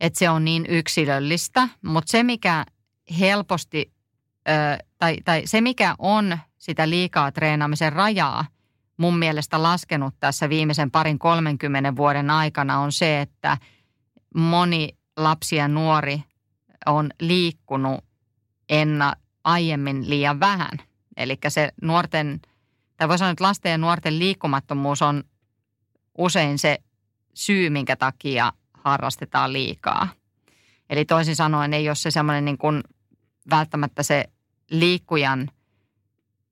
[0.00, 1.68] että se on niin yksilöllistä.
[1.82, 2.64] Mutta se, mikä
[3.20, 3.92] helposti,
[4.98, 8.44] tai, tai se mikä on sitä liikaa treenaamisen rajaa,
[8.96, 13.58] mun mielestä laskenut tässä viimeisen parin 30 vuoden aikana on se, että
[14.34, 16.22] moni lapsi ja nuori
[16.86, 18.04] on liikkunut
[18.68, 19.12] enna,
[19.44, 20.78] aiemmin liian vähän.
[21.16, 22.40] Eli se nuorten,
[22.96, 25.24] tai voi sanoa, että lasten ja nuorten liikkumattomuus on
[26.18, 26.78] usein se
[27.34, 30.08] syy, minkä takia harrastetaan liikaa.
[30.90, 32.82] Eli toisin sanoen ei ole se semmoinen niin kuin
[33.50, 34.24] välttämättä se
[34.70, 35.50] liikkujan–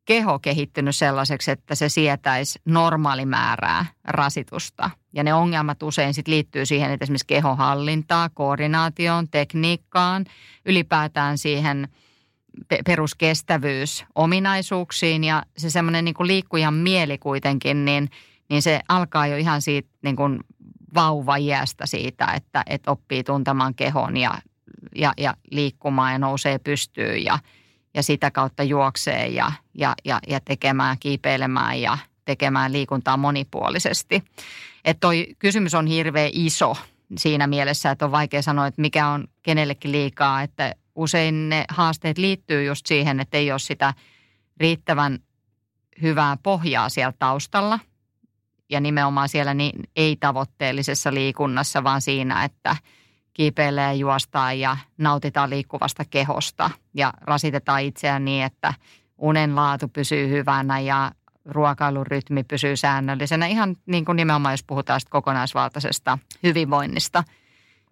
[0.04, 4.90] keho kehittynyt sellaiseksi, että se sietäisi normaalimäärää rasitusta.
[5.12, 10.24] Ja ne ongelmat usein sit liittyy siihen, että esimerkiksi kehohallintaa, koordinaatioon, tekniikkaan,
[10.66, 11.88] ylipäätään siihen
[12.86, 18.08] peruskestävyys ominaisuuksiin ja se semmoinen niin liikkujan mieli kuitenkin, niin,
[18.50, 20.40] niin se alkaa jo ihan siitä niin kuin
[20.94, 24.38] vauva-iästä siitä, että, että oppii tuntemaan kehon ja,
[24.94, 27.38] ja, ja liikkumaan ja nousee pystyyn ja–
[27.94, 34.24] ja sitä kautta juoksee ja, ja, ja, ja tekemään, kiipeilemään ja tekemään liikuntaa monipuolisesti.
[34.84, 36.76] Että toi kysymys on hirveän iso
[37.18, 42.18] siinä mielessä, että on vaikea sanoa, että mikä on kenellekin liikaa, että usein ne haasteet
[42.18, 43.94] liittyy just siihen, että ei ole sitä
[44.56, 45.18] riittävän
[46.02, 47.78] hyvää pohjaa siellä taustalla
[48.70, 52.76] ja nimenomaan siellä niin ei-tavoitteellisessa liikunnassa, vaan siinä, että
[53.34, 58.74] kiipeilee ja juostaan ja nautitaan liikkuvasta kehosta ja rasitetaan itseään niin, että
[59.18, 61.12] unen laatu pysyy hyvänä ja
[61.44, 63.46] ruokailun rytmi pysyy säännöllisenä.
[63.46, 67.24] Ihan niin kuin nimenomaan, jos puhutaan kokonaisvaltaisesta hyvinvoinnista.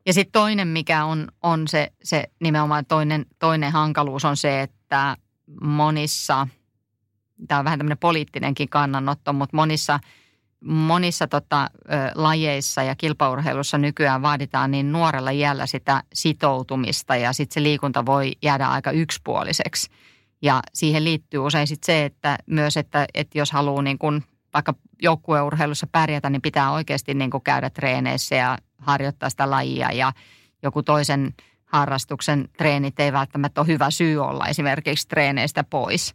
[0.06, 5.16] Ja sitten toinen, mikä on, on se, se nimenomaan toinen, toinen hankaluus on se, että
[5.62, 6.48] monissa,
[7.48, 10.00] tämä on vähän tämmöinen poliittinenkin kannanotto, mutta monissa,
[10.64, 11.70] monissa tota,
[12.14, 18.32] lajeissa ja kilpaurheilussa nykyään vaaditaan niin nuorella iällä sitä sitoutumista ja sitten se liikunta voi
[18.42, 19.90] jäädä aika yksipuoliseksi.
[20.42, 24.22] Ja siihen liittyy usein sit se, että myös, että, että jos haluaa niin kun
[24.54, 30.12] vaikka joukkueurheilussa pärjätä, niin pitää oikeasti niin kuin käydä treeneissä ja harjoittaa sitä lajia ja
[30.62, 36.14] joku toisen harrastuksen treenit ei välttämättä ole hyvä syy olla esimerkiksi treeneistä pois.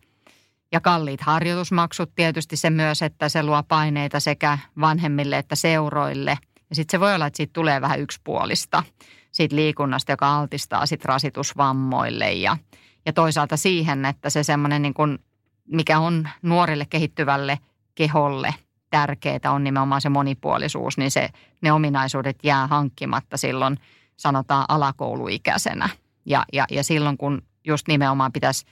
[0.71, 6.37] Ja kalliit harjoitusmaksut tietysti se myös, että se luo paineita sekä vanhemmille että seuroille.
[6.69, 8.83] Ja sitten se voi olla, että siitä tulee vähän yksipuolista
[9.31, 12.57] siitä liikunnasta, joka altistaa sitten rasitusvammoille ja,
[13.05, 15.19] ja toisaalta siihen, että se semmoinen niin
[15.67, 17.59] mikä on nuorille kehittyvälle
[17.95, 18.53] keholle
[18.89, 21.29] tärkeää on nimenomaan se monipuolisuus, niin se,
[21.61, 23.77] ne ominaisuudet jää hankkimatta silloin
[24.17, 25.89] sanotaan alakouluikäisenä.
[26.25, 28.65] Ja, ja, ja silloin kun just nimenomaan pitäisi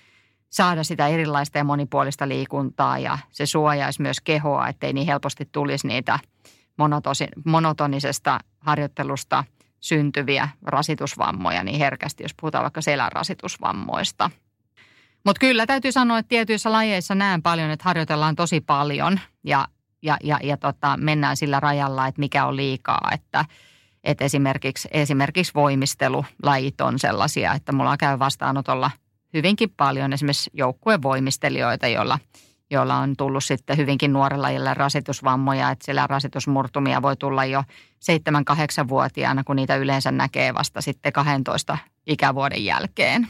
[0.53, 5.87] saada sitä erilaista ja monipuolista liikuntaa ja se suojaisi myös kehoa, ettei niin helposti tulisi
[5.87, 6.19] niitä
[7.45, 9.43] monotonisesta harjoittelusta
[9.79, 14.31] syntyviä rasitusvammoja niin herkästi, jos puhutaan vaikka selän rasitusvammoista.
[15.25, 19.67] Mutta kyllä täytyy sanoa, että tietyissä lajeissa näen paljon, että harjoitellaan tosi paljon ja,
[20.01, 23.45] ja, ja, ja tota, mennään sillä rajalla, että mikä on liikaa, että–
[24.03, 28.91] että esimerkiksi, esimerkiksi voimistelulajit on sellaisia, että mulla käy vastaanotolla
[29.33, 32.19] hyvinkin paljon esimerkiksi joukkuevoimistelijoita, joilla,
[32.69, 37.63] joilla on tullut sitten hyvinkin nuorella iällä rasitusvammoja, että siellä rasitusmurtumia voi tulla jo
[38.01, 43.27] 7-8-vuotiaana, kun niitä yleensä näkee vasta sitten 12 ikävuoden jälkeen.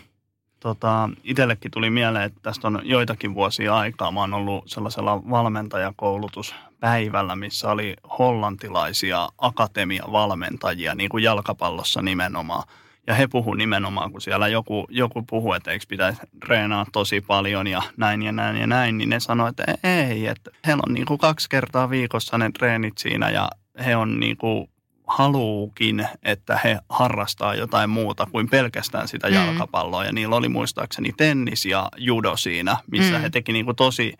[0.59, 4.11] Tota, itsellekin tuli mieleen, että tästä on joitakin vuosia aikaa.
[4.11, 12.63] Mä oon ollut sellaisella valmentajakoulutuspäivällä, missä oli hollantilaisia akatemiavalmentajia, niin kuin jalkapallossa nimenomaan.
[13.07, 17.67] Ja he puhu nimenomaan, kun siellä joku, joku puhuu, että eikö pitäisi treenaa tosi paljon
[17.67, 21.05] ja näin ja näin ja näin, niin ne sanoi, että ei, että heillä on niin
[21.05, 23.49] kuin kaksi kertaa viikossa ne treenit siinä ja
[23.85, 24.69] he on niin kuin
[25.07, 29.33] haluukin, että he harrastaa jotain muuta kuin pelkästään sitä mm.
[29.33, 30.05] jalkapalloa.
[30.05, 33.21] Ja niillä oli muistaakseni tennis ja judo siinä, missä mm.
[33.21, 34.13] he teki niin kuin tosi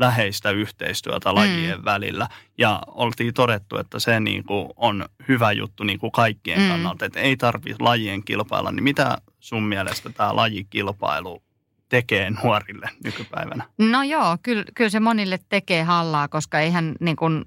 [0.00, 1.84] läheistä yhteistyötä lajien mm.
[1.84, 2.28] välillä.
[2.58, 6.68] Ja oltiin todettu, että se niin kuin on hyvä juttu niin kuin kaikkien mm.
[6.68, 8.72] kannalta, että ei tarvitse lajien kilpailla.
[8.72, 11.42] Niin mitä sun mielestä tämä lajikilpailu
[11.88, 13.64] tekee nuorille nykypäivänä?
[13.78, 17.44] No joo, kyllä, kyllä se monille tekee hallaa, koska eihän niin kuin,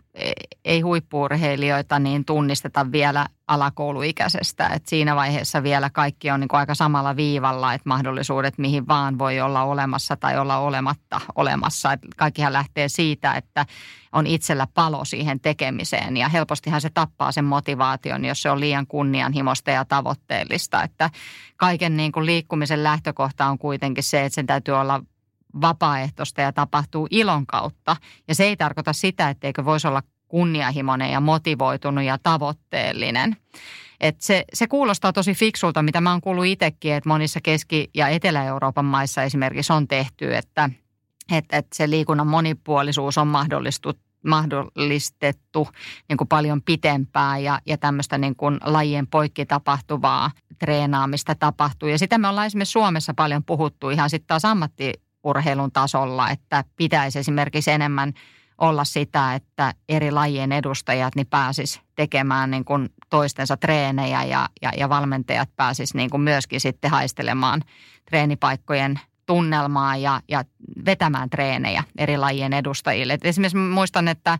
[0.66, 4.68] ei huippuurheilijoita niin tunnisteta vielä alakouluikäisestä.
[4.68, 9.42] Et siinä vaiheessa vielä kaikki on niin aika samalla viivalla, että mahdollisuudet mihin vaan voi
[9.42, 11.94] olla olemassa tai olla olematta olemassa.
[11.94, 13.66] Et kaikkihan lähtee siitä, että
[14.12, 18.88] on itsellä palo siihen tekemiseen ja helpostihan se tappaa sen motivaation, jos se on liian
[18.88, 20.84] kunnianhimosta ja tavoitteellista.
[20.84, 21.10] Että
[21.58, 25.02] kaiken niin liikkumisen lähtökohta on kuitenkin se, että sen täytyy olla
[25.62, 27.96] vapaaehtoista ja tapahtuu ilon kautta.
[28.28, 33.38] Ja se ei tarkoita sitä, etteikö voisi olla kunnianhimoinen ja motivoitunut ja tavoitteellinen.
[34.00, 38.08] Et se, se kuulostaa tosi fiksulta, mitä mä oon kuullut itsekin, että monissa Keski- ja
[38.08, 40.70] Etelä-Euroopan maissa esimerkiksi on tehty, että,
[41.32, 43.28] että, että se liikunnan monipuolisuus on
[44.24, 45.68] mahdollistettu
[46.10, 51.90] niin kuin paljon pitempään ja, ja tämmöistä niin kuin lajien poikki tapahtuvaa treenaamista tapahtuu.
[51.90, 54.46] Ja sitä me ollaan esimerkiksi Suomessa paljon puhuttu ihan sitten taas
[55.24, 58.14] ammattiurheilun tasolla, että pitäisi esimerkiksi enemmän–
[58.58, 64.72] olla sitä, että eri lajien edustajat niin pääsis tekemään niin kuin toistensa treenejä ja, ja,
[64.78, 67.62] ja valmentajat pääsis niin kuin myöskin sitten haistelemaan
[68.06, 70.44] treenipaikkojen tunnelmaa ja, ja
[70.86, 73.14] vetämään treenejä eri lajien edustajille.
[73.14, 74.40] Et esimerkiksi muistan, että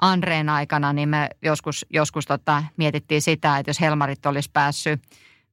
[0.00, 5.02] Andreen aikana niin me joskus, joskus tota, mietittiin sitä, että jos Helmarit olisi päässyt,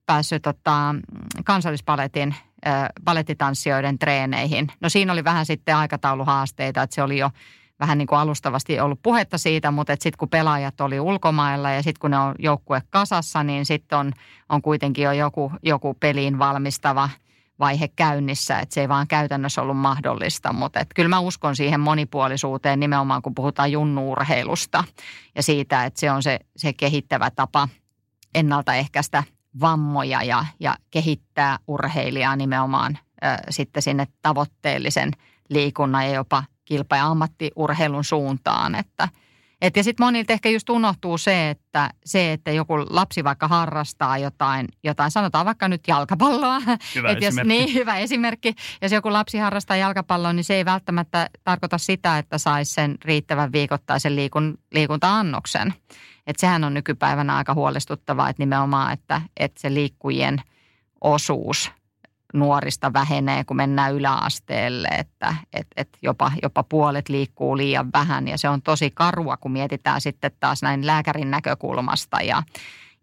[0.05, 0.95] päässyt tota,
[1.45, 2.35] kansallispaletin
[3.05, 4.67] palettitanssijoiden treeneihin.
[4.81, 7.29] No siinä oli vähän sitten aikatauluhaasteita, että se oli jo
[7.79, 11.99] vähän niin kuin alustavasti ollut puhetta siitä, mutta sitten kun pelaajat oli ulkomailla ja sitten
[11.99, 14.11] kun ne on joukkue kasassa, niin sitten on,
[14.49, 17.09] on kuitenkin jo joku, joku peliin valmistava
[17.59, 21.79] vaihe käynnissä, että se ei vaan käytännössä ollut mahdollista, mutta et kyllä mä uskon siihen
[21.79, 24.83] monipuolisuuteen nimenomaan, kun puhutaan junnuurheilusta
[25.35, 27.67] ja siitä, että se on se, se kehittävä tapa
[28.35, 29.23] ennaltaehkäistä
[29.59, 35.11] vammoja ja, ja kehittää urheilijaa nimenomaan ö, sitten sinne tavoitteellisen
[35.49, 39.09] liikunnan ja jopa kilpa- ja ammattiurheilun suuntaan, että–
[39.61, 44.17] et ja sitten monilta ehkä just unohtuu se että, se, että joku lapsi vaikka harrastaa
[44.17, 46.61] jotain, jotain sanotaan vaikka nyt jalkapalloa.
[46.95, 47.47] Hyvä Et jos, esimerkki.
[47.47, 48.53] niin, hyvä esimerkki.
[48.81, 53.51] Jos joku lapsi harrastaa jalkapalloa, niin se ei välttämättä tarkoita sitä, että saisi sen riittävän
[53.51, 55.73] viikoittaisen liikun, liikunta-annoksen.
[56.27, 60.41] Et sehän on nykypäivänä aika huolestuttavaa, että nimenomaan, että, että se liikkujien
[61.01, 61.71] osuus
[62.33, 68.37] nuorista vähenee, kun mennään yläasteelle, että et, et jopa, jopa puolet liikkuu liian vähän ja
[68.37, 72.43] se on tosi karua, kun mietitään sitten taas näin lääkärin näkökulmasta ja,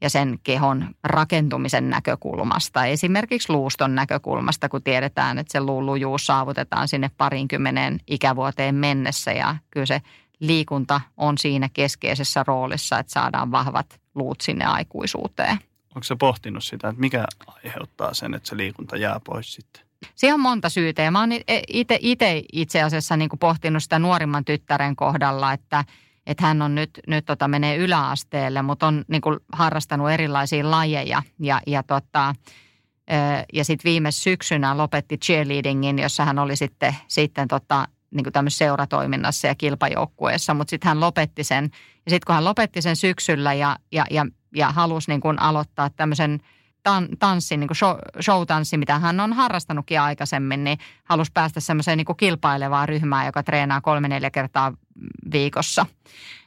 [0.01, 2.85] ja sen kehon rakentumisen näkökulmasta.
[2.85, 9.87] Esimerkiksi luuston näkökulmasta, kun tiedetään, että se luulujuus saavutetaan sinne parinkymmeneen ikävuoteen mennessä ja kyllä
[9.87, 10.03] se
[10.41, 15.59] liikunta on siinä keskeisessä roolissa, että saadaan vahvat luut sinne aikuisuuteen.
[15.99, 19.83] Onko se pohtinut sitä, että mikä aiheuttaa sen, että se liikunta jää pois sitten?
[20.15, 21.31] Siihen on monta syytä ja mä oon
[21.69, 25.85] itse, itse itse asiassa niin kuin pohtinut sitä nuorimman tyttären kohdalla, että,
[26.27, 31.23] että hän on nyt, nyt tota, menee yläasteelle, mutta on niin kuin harrastanut erilaisia lajeja
[31.39, 32.35] ja, ja tota,
[33.53, 39.47] ja sitten viime syksynä lopetti cheerleadingin, jossa hän oli sitten, sitten tota, niin kuin seuratoiminnassa
[39.47, 41.65] ja kilpajoukkueessa, mutta sitten hän lopetti sen.
[42.07, 45.91] Ja sitten kun hän lopetti sen syksyllä ja, ja, ja, ja halusi niin kuin aloittaa
[45.91, 46.41] tämmöisen
[46.83, 51.99] tan, tanssin, niin kuin show, show-tanssi, mitä hän on harrastanutkin aikaisemmin, niin halusi päästä semmoiseen
[51.99, 54.73] niin kuin kilpailevaan ryhmään, joka treenaa kolme-neljä kertaa
[55.33, 55.87] viikossa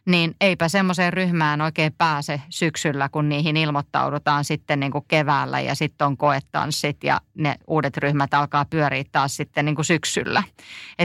[0.06, 5.76] niin eipä semmoiseen ryhmään oikein pääse syksyllä, kun niihin ilmoittaudutaan sitten niin kuin keväällä ja
[5.76, 10.44] sitten on koetanssit ja ne uudet ryhmät alkaa pyöriä taas sitten niin kuin syksyllä.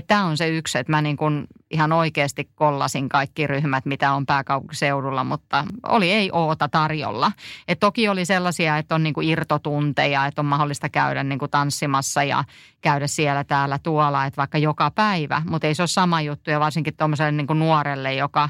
[0.06, 4.26] Tämä on se yksi, että mä niin kuin ihan oikeasti kollasin kaikki ryhmät, mitä on
[4.26, 7.32] pääkaupunkiseudulla, mutta oli ei oota tarjolla.
[7.68, 11.50] Et toki oli sellaisia, että on niin kuin irtotunteja, että on mahdollista käydä niin kuin
[11.50, 12.44] tanssimassa ja
[12.80, 16.60] käydä siellä täällä tuolla, että vaikka joka päivä, mutta ei se ole sama juttu ja
[16.60, 18.48] varsinkin tuommoiselle niin kuin nuorelle, joka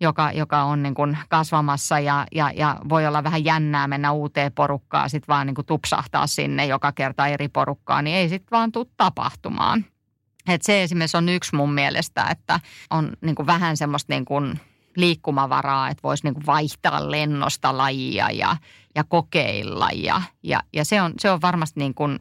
[0.00, 4.52] joka, joka on niin kuin kasvamassa ja, ja, ja voi olla vähän jännää mennä uuteen
[4.52, 8.72] porukkaan, sitten vaan niin kuin tupsahtaa sinne joka kerta eri porukkaan, niin ei sitten vaan
[8.72, 9.84] tule tapahtumaan.
[10.48, 14.60] Et se esimerkiksi on yksi mun mielestä, että on niin kuin vähän semmoista niin kuin
[14.96, 18.56] liikkumavaraa, että voisi niin kuin vaihtaa lennosta lajia ja,
[18.94, 19.88] ja kokeilla.
[19.94, 22.18] Ja, ja, ja se, on, se on varmasti niin kuin,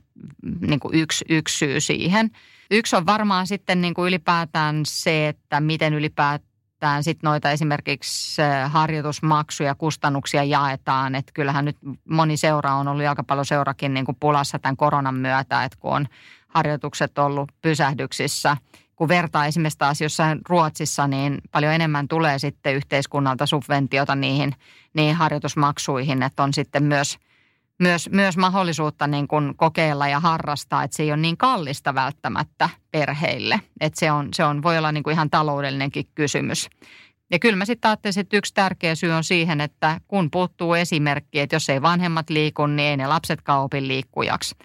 [0.62, 2.32] niin kuin yksi, yksi syy siihen.
[2.72, 9.76] Yksi on varmaan sitten niin kuin ylipäätään se, että miten ylipäätään sitten noita esimerkiksi harjoitusmaksuja,
[9.76, 11.16] kustannuksia jaetaan.
[11.16, 11.78] Että kyllähän nyt
[12.10, 16.08] moni seura on ollut jalkapalloseurakin niin kuin pulassa tämän koronan myötä, että kun on
[16.48, 18.58] harjoitukset ollut pysähdyksissä.
[18.96, 24.56] Kun vertaa esimerkiksi taas jossain Ruotsissa, niin paljon enemmän tulee sitten yhteiskunnalta subventiota niihin,
[24.94, 27.18] niihin harjoitusmaksuihin, että on sitten myös–
[27.80, 32.70] myös, myös mahdollisuutta niin kuin kokeilla ja harrastaa, että se ei ole niin kallista välttämättä
[32.92, 33.62] perheille.
[33.82, 36.70] Että se, on, se on, voi olla niin kuin ihan taloudellinenkin kysymys.
[37.32, 41.40] Ja kyllä mä sitten ajattelisin, että yksi tärkeä syy on siihen, että kun puuttuu esimerkki,
[41.40, 44.56] että jos ei vanhemmat liiku, niin ei ne lapsetkaan opi liikkujaksi.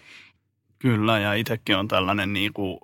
[0.79, 2.79] Kyllä, ja itsekin on tällainen niin kuin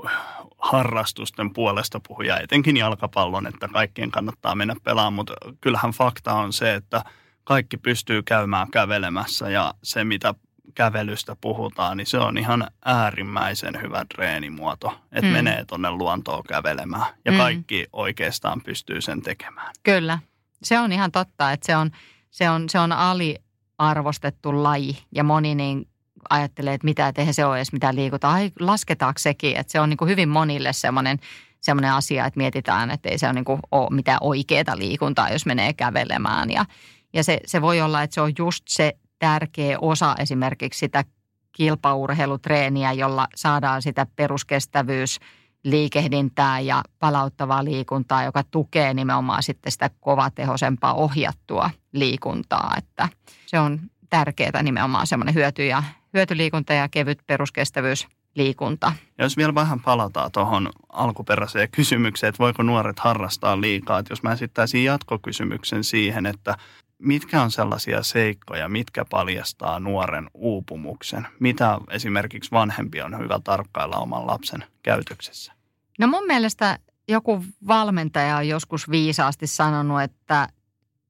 [0.58, 6.74] harrastusten puolesta puhuja, etenkin jalkapallon, että kaikkien kannattaa mennä pelaamaan, mutta kyllähän fakta on se,
[6.74, 7.04] että–
[7.48, 10.34] kaikki pystyy käymään kävelemässä ja se, mitä
[10.74, 15.32] kävelystä puhutaan, niin se on ihan äärimmäisen hyvä treenimuoto, että mm.
[15.32, 17.38] menee tuonne luontoon kävelemään ja mm.
[17.38, 19.72] kaikki oikeastaan pystyy sen tekemään.
[19.82, 20.18] Kyllä,
[20.62, 21.90] se on ihan totta, että se on,
[22.30, 25.88] se on, se on aliarvostettu laji ja moni niin
[26.30, 28.30] ajattelee, että mitä, eihän se ole edes mitään liikuta.
[28.30, 31.18] Ai, lasketaanko sekin, että se on niin kuin hyvin monille semmoinen
[31.60, 35.46] semmoinen asia, että mietitään, että ei se ole, niin kuin ole mitään oikeaa liikuntaa, jos
[35.46, 36.64] menee kävelemään ja
[37.12, 41.04] ja se, se voi olla, että se on just se tärkeä osa esimerkiksi sitä
[41.52, 45.18] kilpaurheilutreeniä, jolla saadaan sitä peruskestävyys,
[45.64, 52.74] liikehdintää ja palauttavaa liikuntaa, joka tukee nimenomaan sitten sitä kovatehoisempaa ohjattua liikuntaa.
[52.78, 53.08] Että
[53.46, 55.82] se on tärkeää nimenomaan semmoinen hyöty ja,
[56.14, 58.92] hyötyliikunta ja kevyt peruskestävyys liikunta.
[59.18, 64.22] Ja jos vielä vähän palataan tuohon alkuperäiseen kysymykseen, että voiko nuoret harrastaa liikaa, että jos
[64.22, 66.54] mä esittäisin jatkokysymyksen siihen, että
[66.98, 71.26] mitkä on sellaisia seikkoja, mitkä paljastaa nuoren uupumuksen?
[71.40, 75.52] Mitä esimerkiksi vanhempi on hyvä tarkkailla oman lapsen käytöksessä?
[75.98, 76.78] No mun mielestä
[77.08, 80.48] joku valmentaja on joskus viisaasti sanonut, että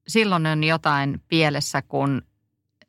[0.07, 2.21] silloin on jotain pielessä, kun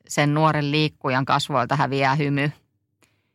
[0.09, 2.51] sen nuoren liikkujan kasvoilta häviää hymy.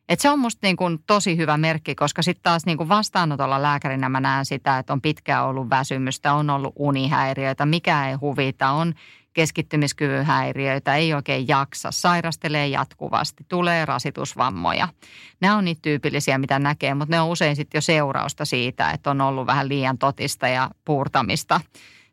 [0.09, 3.61] Et se on musta niin kuin tosi hyvä merkki, koska sitten taas niin kuin vastaanotolla
[3.61, 8.70] lääkärinä mä näen sitä, että on pitkään ollut väsymystä, on ollut unihäiriöitä, mikä ei huvita,
[8.70, 8.93] on
[9.36, 14.88] keskittymiskyvyn häiriöitä, ei oikein jaksa, sairastelee jatkuvasti, tulee rasitusvammoja.
[15.41, 19.11] Nämä on niitä tyypillisiä, mitä näkee, mutta ne on usein sitten jo seurausta siitä, että
[19.11, 21.61] on ollut vähän liian totista ja puurtamista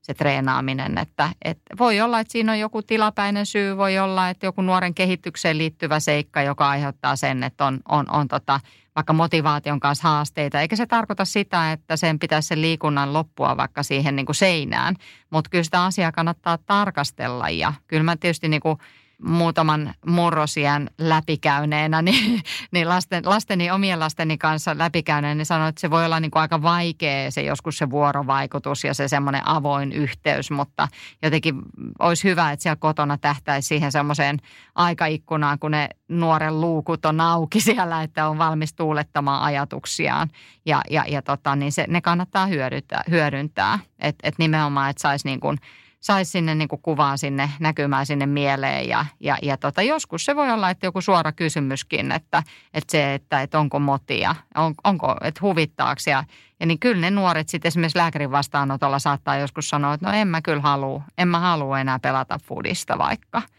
[0.03, 0.99] se treenaaminen.
[0.99, 4.95] Että, että voi olla, että siinä on joku tilapäinen syy, voi olla, että joku nuoren
[4.95, 8.61] kehitykseen liittyvä seikka, joka aiheuttaa sen, että on, on, on tota,
[8.97, 10.61] vaikka motivaation kanssa haasteita.
[10.61, 14.95] Eikä se tarkoita sitä, että sen pitäisi sen liikunnan loppua vaikka siihen niin kuin seinään,
[15.31, 18.79] mutta kyllä sitä asiaa kannattaa tarkastella ja kyllä mä tietysti niin kuin
[19.25, 25.91] muutaman murrosiän läpikäyneenä, niin, niin lasten, lasteni, omien lasteni kanssa läpikäyneenä, niin sanoin, että se
[25.91, 30.51] voi olla niin kuin aika vaikea se joskus se vuorovaikutus ja se semmoinen avoin yhteys,
[30.51, 30.89] mutta
[31.23, 31.55] jotenkin
[31.99, 34.39] olisi hyvä, että siellä kotona tähtäisi siihen semmoiseen
[34.75, 40.29] aikaikkunaan, kun ne nuoren luukut on auki siellä, että on valmis tuulettamaan ajatuksiaan
[40.67, 43.79] ja, ja, ja tota, niin se, ne kannattaa hyödyntää, hyödyntää.
[43.99, 45.59] että et nimenomaan, että saisi niin kuin–
[46.03, 48.89] saisi sinne niin kuvaan sinne näkymään sinne mieleen.
[48.89, 52.43] Ja, ja, ja tota, joskus se voi olla, että joku suora kysymyskin, että,
[52.75, 56.01] että se, että, että onko motia, on, onko, että huvittaako.
[56.07, 56.25] Ja,
[56.61, 60.29] ja niin kyllä ne nuoret sitten esimerkiksi lääkärin vastaanotolla saattaa joskus sanoa, että no en
[60.29, 63.43] mä kyllä halua, en mä halua enää pelata foodista vaikka–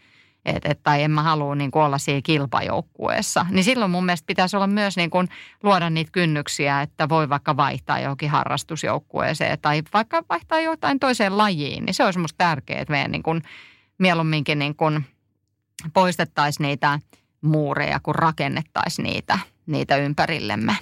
[0.45, 3.45] et, et, tai en mä halua niin olla siinä kilpajoukkueessa.
[3.49, 5.29] Niin silloin mun mielestä pitäisi olla myös niin kuin
[5.63, 11.85] luoda niitä kynnyksiä, että voi vaikka vaihtaa johonkin harrastusjoukkueeseen tai vaikka vaihtaa jotain toiseen lajiin.
[11.85, 13.41] Niin se olisi musta tärkeää, että meidän niin kuin
[13.97, 15.05] mieluumminkin niin kuin
[15.93, 16.99] poistettaisiin niitä
[17.41, 20.77] muureja, kun rakennettaisiin niitä, niitä ympärillemme.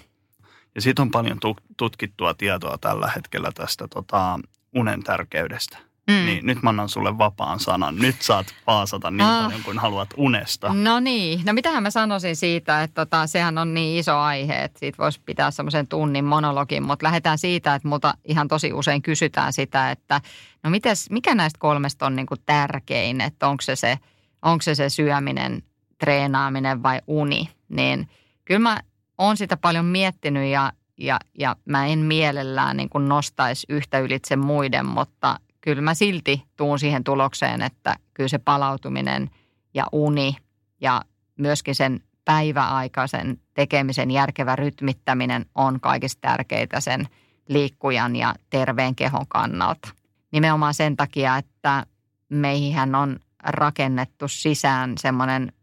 [0.76, 1.40] Ja siitä on paljon
[1.78, 4.40] tutkittua tietoa tällä hetkellä tästä tota,
[4.76, 5.91] unen tärkeydestä.
[6.12, 6.26] Mm.
[6.26, 7.96] Niin nyt mä annan sulle vapaan sanan.
[7.96, 9.44] Nyt saat paasata niin ah.
[9.44, 10.74] paljon kuin haluat unesta.
[10.74, 11.42] No niin.
[11.46, 15.22] No mitähän mä sanoisin siitä, että tota, sehän on niin iso aihe, että siitä voisi
[15.26, 16.84] pitää semmoisen tunnin monologin.
[16.84, 20.22] Mutta lähdetään siitä, että multa ihan tosi usein kysytään sitä, että
[20.64, 23.22] no mites, mikä näistä kolmesta on niinku tärkein?
[23.22, 23.98] Että onko se se,
[24.42, 25.64] onko se se syöminen,
[25.98, 27.50] treenaaminen vai uni?
[27.70, 28.10] Niin
[28.46, 28.78] kyllä mä
[29.18, 34.36] oon sitä paljon miettinyt ja ja, ja mä en mielellään niin kuin nostaisi yhtä ylitse
[34.36, 39.30] muiden, mutta kyllä mä silti tuun siihen tulokseen, että kyllä se palautuminen
[39.74, 40.36] ja uni
[40.82, 41.02] ja
[41.38, 47.08] myöskin sen päiväaikaisen tekemisen järkevä rytmittäminen on kaikista tärkeitä sen
[47.50, 49.90] liikkujan ja terveen kehon kannalta.
[50.32, 51.86] Nimenomaan sen takia, että
[52.30, 55.54] meihin on rakennettu sisään semmoinen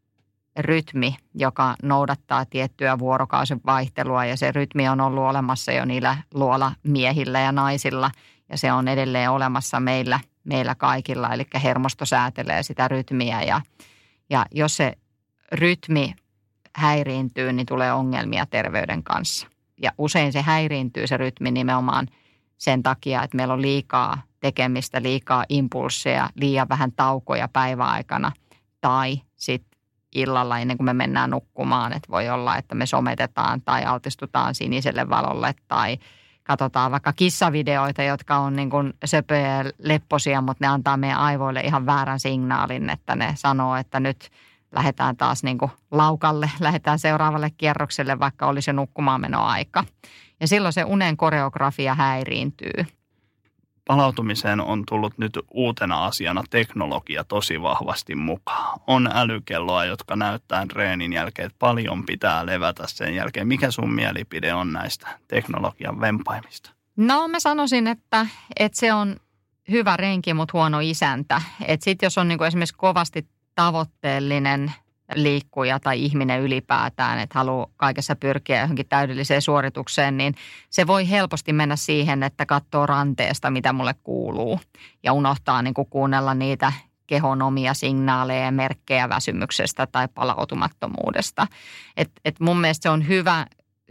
[0.59, 6.73] rytmi, joka noudattaa tiettyä vuorokausen vaihtelua ja se rytmi on ollut olemassa jo niillä luola
[6.83, 8.11] miehillä ja naisilla–
[8.49, 13.61] ja se on edelleen olemassa meillä, meillä kaikilla, eli hermosto säätelee sitä rytmiä ja,
[14.31, 14.93] ja jos se
[15.53, 16.15] rytmi
[16.77, 19.47] häiriintyy, niin tulee ongelmia terveyden kanssa.
[19.83, 22.09] Ja usein se häiriintyy se rytmi nimenomaan
[22.59, 28.33] sen takia, että meillä on liikaa tekemistä, liikaa impulsseja, liian vähän taukoja päiväaikana
[28.81, 29.79] tai sitten
[30.15, 31.93] illalla ennen kuin me mennään nukkumaan.
[31.93, 35.99] Että voi olla, että me sometetaan tai altistutaan siniselle valolle tai–
[36.49, 41.61] katsotaan vaikka kissavideoita, jotka on niin kuin söpöjä ja lepposia, mutta ne antaa meidän aivoille
[41.61, 44.31] ihan väärän signaalin, että ne sanoo, että nyt
[44.73, 49.85] lähdetään taas niin kuin laukalle, lähdetään seuraavalle kierrokselle, vaikka olisi jo nukkumaan menoaika.
[50.41, 52.98] Ja silloin se unen koreografia häiriintyy
[53.89, 58.81] palautumiseen on tullut nyt uutena asiana teknologia tosi vahvasti mukaan.
[58.87, 63.49] On älykelloa, jotka näyttää treenin jälkeen, että paljon pitää levätä sen jälkeen.
[63.49, 66.71] Mikä sun mielipide on näistä teknologian vempaimista?
[66.97, 68.27] No mä sanoisin, että,
[68.59, 69.17] että se on
[69.71, 71.43] hyvä renki, mutta huono isäntä.
[71.67, 74.73] Että sitten jos on kuin esimerkiksi kovasti tavoitteellinen–
[75.15, 80.35] liikkuja tai ihminen ylipäätään, että haluaa kaikessa pyrkiä johonkin täydelliseen suoritukseen, niin
[80.71, 84.61] se voi helposti mennä siihen, että katsoo ranteesta, mitä mulle kuuluu
[85.03, 86.73] ja unohtaa niin kuin kuunnella niitä
[87.07, 91.47] kehon omia signaaleja ja merkkejä väsymyksestä tai palautumattomuudesta.
[91.97, 93.47] Et, et mun mielestä se on hyvä,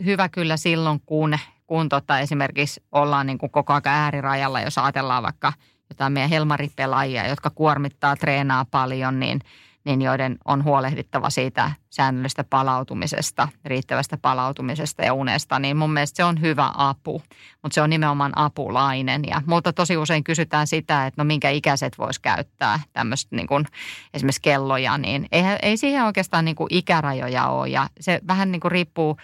[0.05, 1.37] hyvä kyllä silloin, kun,
[1.67, 5.53] kun tota esimerkiksi ollaan niin kuin koko ajan äärirajalla, jos ajatellaan vaikka
[5.89, 9.41] jotain meidän helmaripelaajia, jotka kuormittaa, treenaa paljon, niin–
[9.87, 16.23] niin joiden on huolehdittava siitä säännöllistä palautumisesta, riittävästä palautumisesta ja unesta, niin mun mielestä se
[16.23, 17.21] on hyvä apu,
[17.63, 19.21] mutta se on nimenomaan apulainen.
[19.27, 23.65] Ja multa tosi usein kysytään sitä, että no minkä ikäiset vois käyttää tämmöistä niin kuin
[24.13, 28.59] esimerkiksi kelloja, niin ei, ei siihen oikeastaan niin kuin ikärajoja ole ja se vähän niin
[28.59, 29.17] kuin riippuu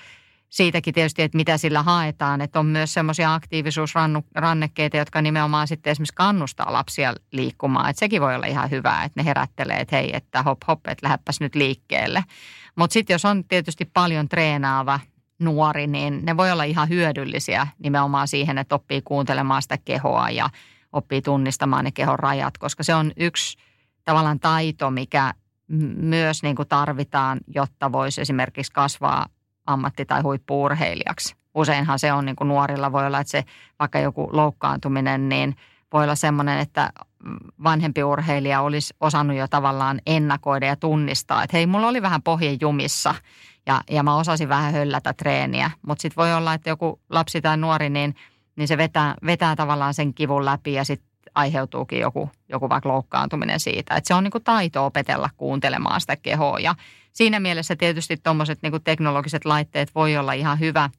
[0.54, 2.42] siitäkin tietysti, että mitä sillä haetaan.
[2.42, 7.90] Että on myös semmoisia aktiivisuusrannekkeita, jotka nimenomaan sitten esimerkiksi kannustaa lapsia liikkumaan.
[7.90, 11.08] Että sekin voi olla ihan hyvä, että ne herättelee, että hei, että hop hop, että
[11.08, 12.24] lähdepäs nyt liikkeelle.
[12.76, 15.00] Mutta sitten jos on tietysti paljon treenaava
[15.40, 20.50] nuori, niin ne voi olla ihan hyödyllisiä nimenomaan siihen, että oppii kuuntelemaan sitä kehoa ja
[20.92, 23.58] oppii tunnistamaan ne kehon rajat, koska se on yksi
[24.06, 25.34] tavallaan taito, mikä
[25.98, 29.26] myös niin kuin tarvitaan, jotta voisi esimerkiksi kasvaa
[29.66, 31.36] ammatti- tai huippuurheilijaksi.
[31.56, 33.44] Useinhan se on niin kuin nuorilla voi olla, että se
[33.80, 35.56] vaikka joku loukkaantuminen, niin
[35.94, 36.90] voi olla semmoinen, että
[37.64, 42.58] vanhempi urheilija olisi osannut jo tavallaan ennakoida ja tunnistaa, että hei, mulla oli vähän pohje
[42.62, 43.16] jumissa
[43.66, 45.72] ja, ja mä osasin vähän höllätä treeniä.
[45.88, 48.16] Mutta sitten voi olla, että joku lapsi tai nuori, niin,
[48.56, 53.60] niin se vetää, vetää tavallaan sen kivun läpi ja sitten aiheutuukin joku, joku vaikka loukkaantuminen
[53.60, 53.96] siitä.
[53.96, 56.76] Että se on niin kuin taito opetella kuuntelemaan sitä kehoa ja
[57.14, 60.90] siinä mielessä tietysti tuommoiset niin teknologiset laitteet voi olla ihan hyvä,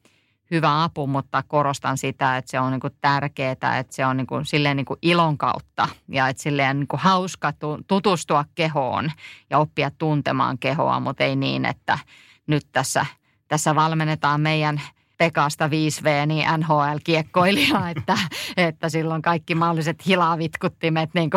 [0.50, 4.26] hyvä apu, mutta korostan sitä, että se on niin kuin tärkeää, että se on niin
[4.26, 7.52] kuin, silleen niin kuin ilon kautta ja että silleen niin kuin hauska
[7.86, 9.12] tutustua kehoon
[9.50, 11.98] ja oppia tuntemaan kehoa, mutta ei niin, että
[12.46, 13.06] nyt tässä,
[13.48, 14.80] tässä valmennetaan meidän–
[15.18, 18.18] Pekasta 5V, niin NHL-kiekkoilija, että,
[18.56, 21.30] että silloin kaikki mahdolliset hilavitkuttimet niin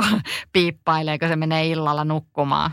[0.54, 2.72] piippailee, kun se menee illalla nukkumaan.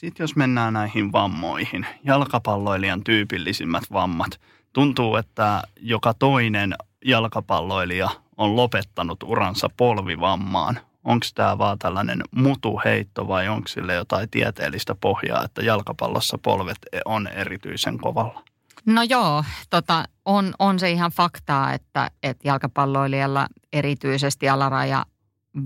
[0.00, 4.40] Sitten jos mennään näihin vammoihin, jalkapalloilijan tyypillisimmät vammat.
[4.72, 6.74] Tuntuu, että joka toinen
[7.04, 10.80] jalkapalloilija on lopettanut uransa polvivammaan.
[11.04, 17.26] Onko tämä vaan tällainen mutuheitto vai onko sille jotain tieteellistä pohjaa, että jalkapallossa polvet on
[17.26, 18.42] erityisen kovalla?
[18.86, 25.06] No joo, tota, on, on se ihan faktaa, että, että jalkapalloilijalla erityisesti alaraja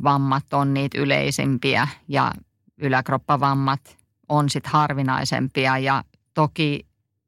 [0.02, 2.32] vammat on niitä yleisimpiä ja
[2.78, 4.03] yläkroppavammat
[4.34, 6.04] on sitten harvinaisempia ja
[6.34, 6.86] toki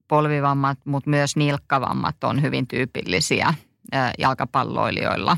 [0.09, 3.55] polvivammat, mutta myös nilkkavammat on hyvin tyypillisiä
[4.19, 5.37] jalkapalloilijoilla.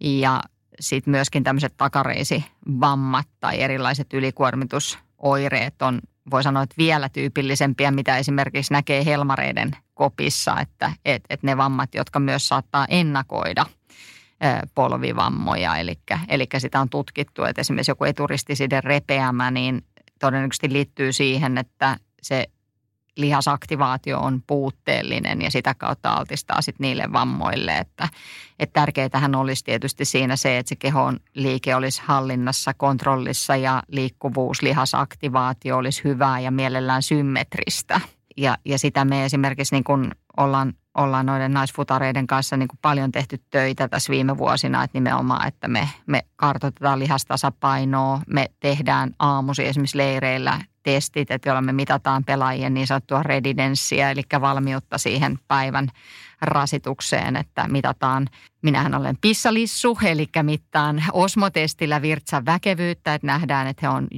[0.00, 0.42] Ja
[0.80, 8.72] sitten myöskin tämmöiset takareisivammat tai erilaiset ylikuormitusoireet on, voi sanoa, että vielä tyypillisempiä, mitä esimerkiksi
[8.72, 13.66] näkee helmareiden kopissa, että et, et ne vammat, jotka myös saattaa ennakoida
[14.74, 15.76] polvivammoja.
[15.76, 19.84] Eli, eli sitä on tutkittu, että esimerkiksi joku eturistisiden repeämä, niin
[20.26, 22.46] todennäköisesti liittyy siihen, että se
[23.16, 27.78] lihasaktivaatio on puutteellinen ja sitä kautta altistaa sitten niille vammoille.
[27.78, 28.08] Että,
[28.58, 34.62] että tärkeintähän olisi tietysti siinä se, että se kehon liike olisi hallinnassa, kontrollissa ja liikkuvuus,
[34.62, 38.00] lihasaktivaatio olisi hyvää ja mielellään symmetristä.
[38.36, 43.12] Ja, ja sitä me esimerkiksi niin kun ollaan, ollaan noiden naisfutareiden kanssa niin kuin paljon
[43.12, 49.66] tehty töitä tässä viime vuosina, että nimenomaan, että me, me kartoitetaan lihastasapainoa, me tehdään aamusi
[49.66, 55.88] esimerkiksi leireillä testit, että joilla me mitataan pelaajien niin sanottua redidenssiä, eli valmiutta siihen päivän
[56.42, 58.28] rasitukseen, että mitataan,
[58.62, 64.08] minähän olen pissalissu, eli mittaan osmotestillä virtsan väkevyyttä, että nähdään, että he on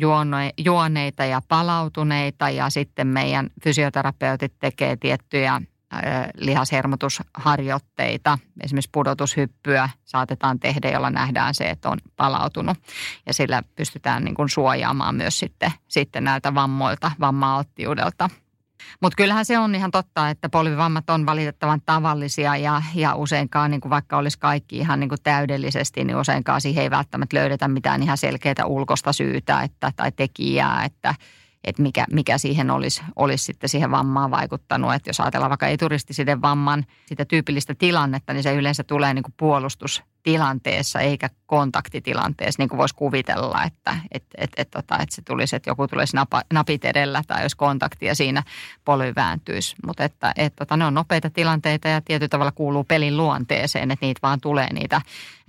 [0.59, 5.61] juoneita ja palautuneita ja sitten meidän fysioterapeutit tekee tiettyjä
[6.37, 12.79] lihashermotusharjoitteita, esimerkiksi pudotushyppyä saatetaan tehdä, jolla nähdään se, että on palautunut.
[13.27, 18.31] Ja sillä pystytään niin kuin suojaamaan myös sitten, sitten näiltä vammoilta, vamma-alttiudelta.
[19.01, 23.81] Mutta kyllähän se on ihan totta, että polvivammat on valitettavan tavallisia ja, ja useinkaan, niin
[23.81, 28.03] kuin vaikka olisi kaikki ihan niin kuin täydellisesti, niin useinkaan siihen ei välttämättä löydetä mitään
[28.03, 31.15] ihan selkeää ulkosta syytä että, tai tekijää, että–
[31.65, 34.95] että mikä, mikä siihen olisi, olisi sitten siihen vammaan vaikuttanut.
[34.95, 39.35] Että jos ajatellaan vaikka eturistisiden vamman sitä tyypillistä tilannetta, niin se yleensä tulee niin kuin
[39.37, 45.57] puolustustilanteessa eikä kontaktitilanteessa, niin kuin voisi kuvitella, että et, et, et, tota, että se tulisi,
[45.57, 48.43] että joku tulisi napa, napit edellä tai jos kontakti ja siinä
[48.85, 49.77] polvi vääntyisi.
[49.87, 54.07] Mutta että et, tota, ne on nopeita tilanteita ja tietyllä tavalla kuuluu pelin luonteeseen, että
[54.07, 55.01] niitä vaan tulee niitä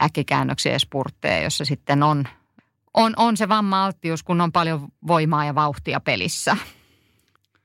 [0.03, 2.26] äkkikäännöksiä ja spurtteja, jossa sitten on
[2.96, 6.58] on, on se vamma-alttius, kun on paljon voimaa ja vauhtia pelissä.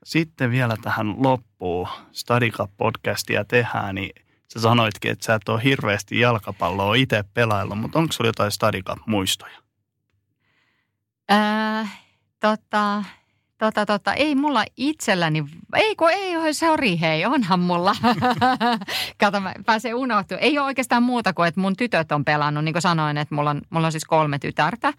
[0.05, 1.89] Sitten vielä tähän loppuun.
[2.13, 4.11] Stadika-podcastia tehdään, niin
[4.55, 9.63] sä sanoitkin, että sä et ole hirveästi jalkapalloa itse pelailla, mutta onko sulla jotain Stadika-muistoja?
[11.33, 12.03] Äh,
[12.41, 13.05] tota,
[13.61, 15.45] tota, tota, ei mulla itselläni,
[15.75, 17.97] ei kun ei, se on hei, onhan mulla.
[19.21, 20.39] Kato, mä pääsee unohtua.
[20.39, 23.51] Ei ole oikeastaan muuta kuin, että mun tytöt on pelannut, niin kuin sanoin, että mulla
[23.51, 24.93] on, mulla on siis kolme tytärtä.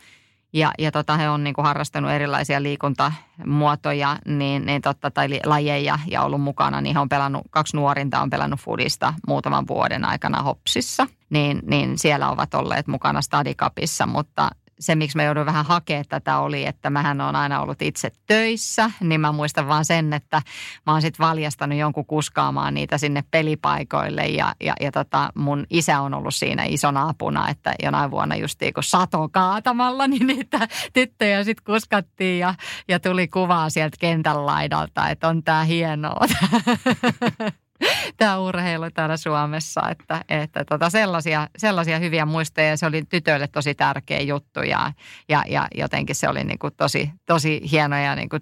[0.53, 5.99] Ja, ja tota, he on niin kuin harrastanut erilaisia liikuntamuotoja niin, niin totta, tai lajeja
[6.07, 6.81] ja ollut mukana.
[6.81, 11.07] Niin he on pelannut, kaksi nuorinta on pelannut fudista muutaman vuoden aikana Hopsissa.
[11.29, 14.49] Niin, niin siellä ovat olleet mukana Stadikapissa, mutta
[14.81, 18.91] se, miksi mä joudun vähän hakemaan tätä oli, että mähän on aina ollut itse töissä,
[18.99, 20.41] niin mä muistan vaan sen, että
[20.85, 26.01] mä oon sitten valjastanut jonkun kuskaamaan niitä sinne pelipaikoille ja, ja, ja tota, mun isä
[26.01, 31.43] on ollut siinä isona apuna, että jonain vuonna just kun sato kaatamalla, niin niitä tyttöjä
[31.43, 32.55] sitten kuskattiin ja,
[32.87, 36.25] ja tuli kuvaa sieltä kentän laidalta, että on tää hienoa.
[38.17, 39.81] tämä urheilu täällä Suomessa.
[39.89, 44.91] Että, että tota sellaisia, sellaisia hyviä muistoja se oli tytöille tosi tärkeä juttu ja,
[45.29, 48.41] ja, ja jotenkin se oli niin kuin tosi, tosi hieno ja niin kuin,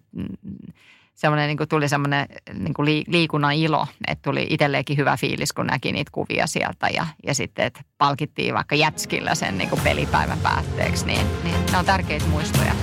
[1.20, 6.12] semmoinen, niin tuli semmoinen niin liikunnan ilo, että tuli itselleenkin hyvä fiilis, kun näki niitä
[6.14, 11.56] kuvia sieltä ja, ja sitten, että palkittiin vaikka jätskillä sen niin pelipäivän päätteeksi, niin, niin
[11.72, 12.74] ne on tärkeitä muistoja.